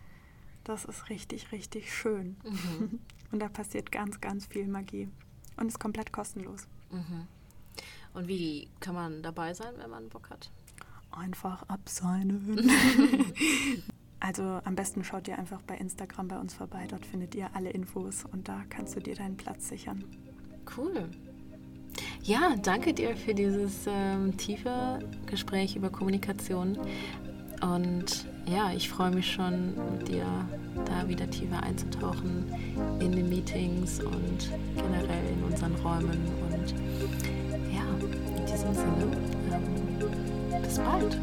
das 0.66 0.84
ist 0.84 1.10
richtig, 1.10 1.52
richtig 1.52 1.94
schön. 1.94 2.38
Mhm. 2.44 3.00
Und 3.36 3.42
da 3.42 3.50
passiert 3.50 3.92
ganz, 3.92 4.22
ganz 4.22 4.46
viel 4.46 4.66
Magie. 4.66 5.10
Und 5.58 5.68
ist 5.68 5.78
komplett 5.78 6.14
kostenlos. 6.14 6.70
Mhm. 6.90 7.28
Und 8.14 8.30
wie 8.30 8.70
kann 8.80 8.96
man 8.96 9.24
dabei 9.24 9.54
sein, 9.54 9.74
wenn 9.78 9.90
man 9.90 10.08
Bock 10.08 10.30
hat? 10.30 10.50
Einfach 11.12 11.64
absignen. 11.68 12.72
also 14.22 14.62
am 14.64 14.76
besten 14.76 15.04
schaut 15.04 15.28
ihr 15.28 15.38
einfach 15.38 15.62
bei 15.64 15.76
Instagram 15.76 16.30
bei 16.30 16.40
uns 16.40 16.54
vorbei. 16.54 16.88
Dort 16.90 17.06
findet 17.06 17.36
ihr 17.36 17.54
alle 17.54 17.72
Infos 17.72 18.24
und 18.24 18.48
da 18.48 18.64
kannst 18.70 18.96
du 18.96 19.02
dir 19.02 19.16
deinen 19.16 19.36
Platz 19.36 19.68
sichern. 19.68 20.06
Cool. 20.78 21.10
Ja, 22.24 22.56
danke 22.56 22.94
dir 22.94 23.18
für 23.18 23.34
dieses 23.34 23.84
ähm, 23.86 24.38
tiefe 24.38 25.00
Gespräch 25.26 25.76
über 25.76 25.90
Kommunikation. 25.90 26.78
Und 27.62 28.28
ja, 28.48 28.72
ich 28.76 28.90
freue 28.90 29.12
mich 29.12 29.32
schon, 29.32 29.74
mit 29.98 30.08
dir 30.08 30.26
da 30.86 31.08
wieder 31.08 31.30
tiefer 31.30 31.62
einzutauchen 31.64 32.46
in 33.00 33.12
den 33.12 33.30
Meetings 33.30 34.00
und 34.02 34.50
generell 34.76 35.24
in 35.32 35.44
unseren 35.44 35.76
Räumen. 35.76 36.20
Und 36.52 36.74
ja, 37.74 37.84
in 38.38 38.46
diesem 38.46 38.74
Sinne, 38.74 39.08
ähm, 39.52 40.62
bis 40.62 40.80
bald. 40.80 41.18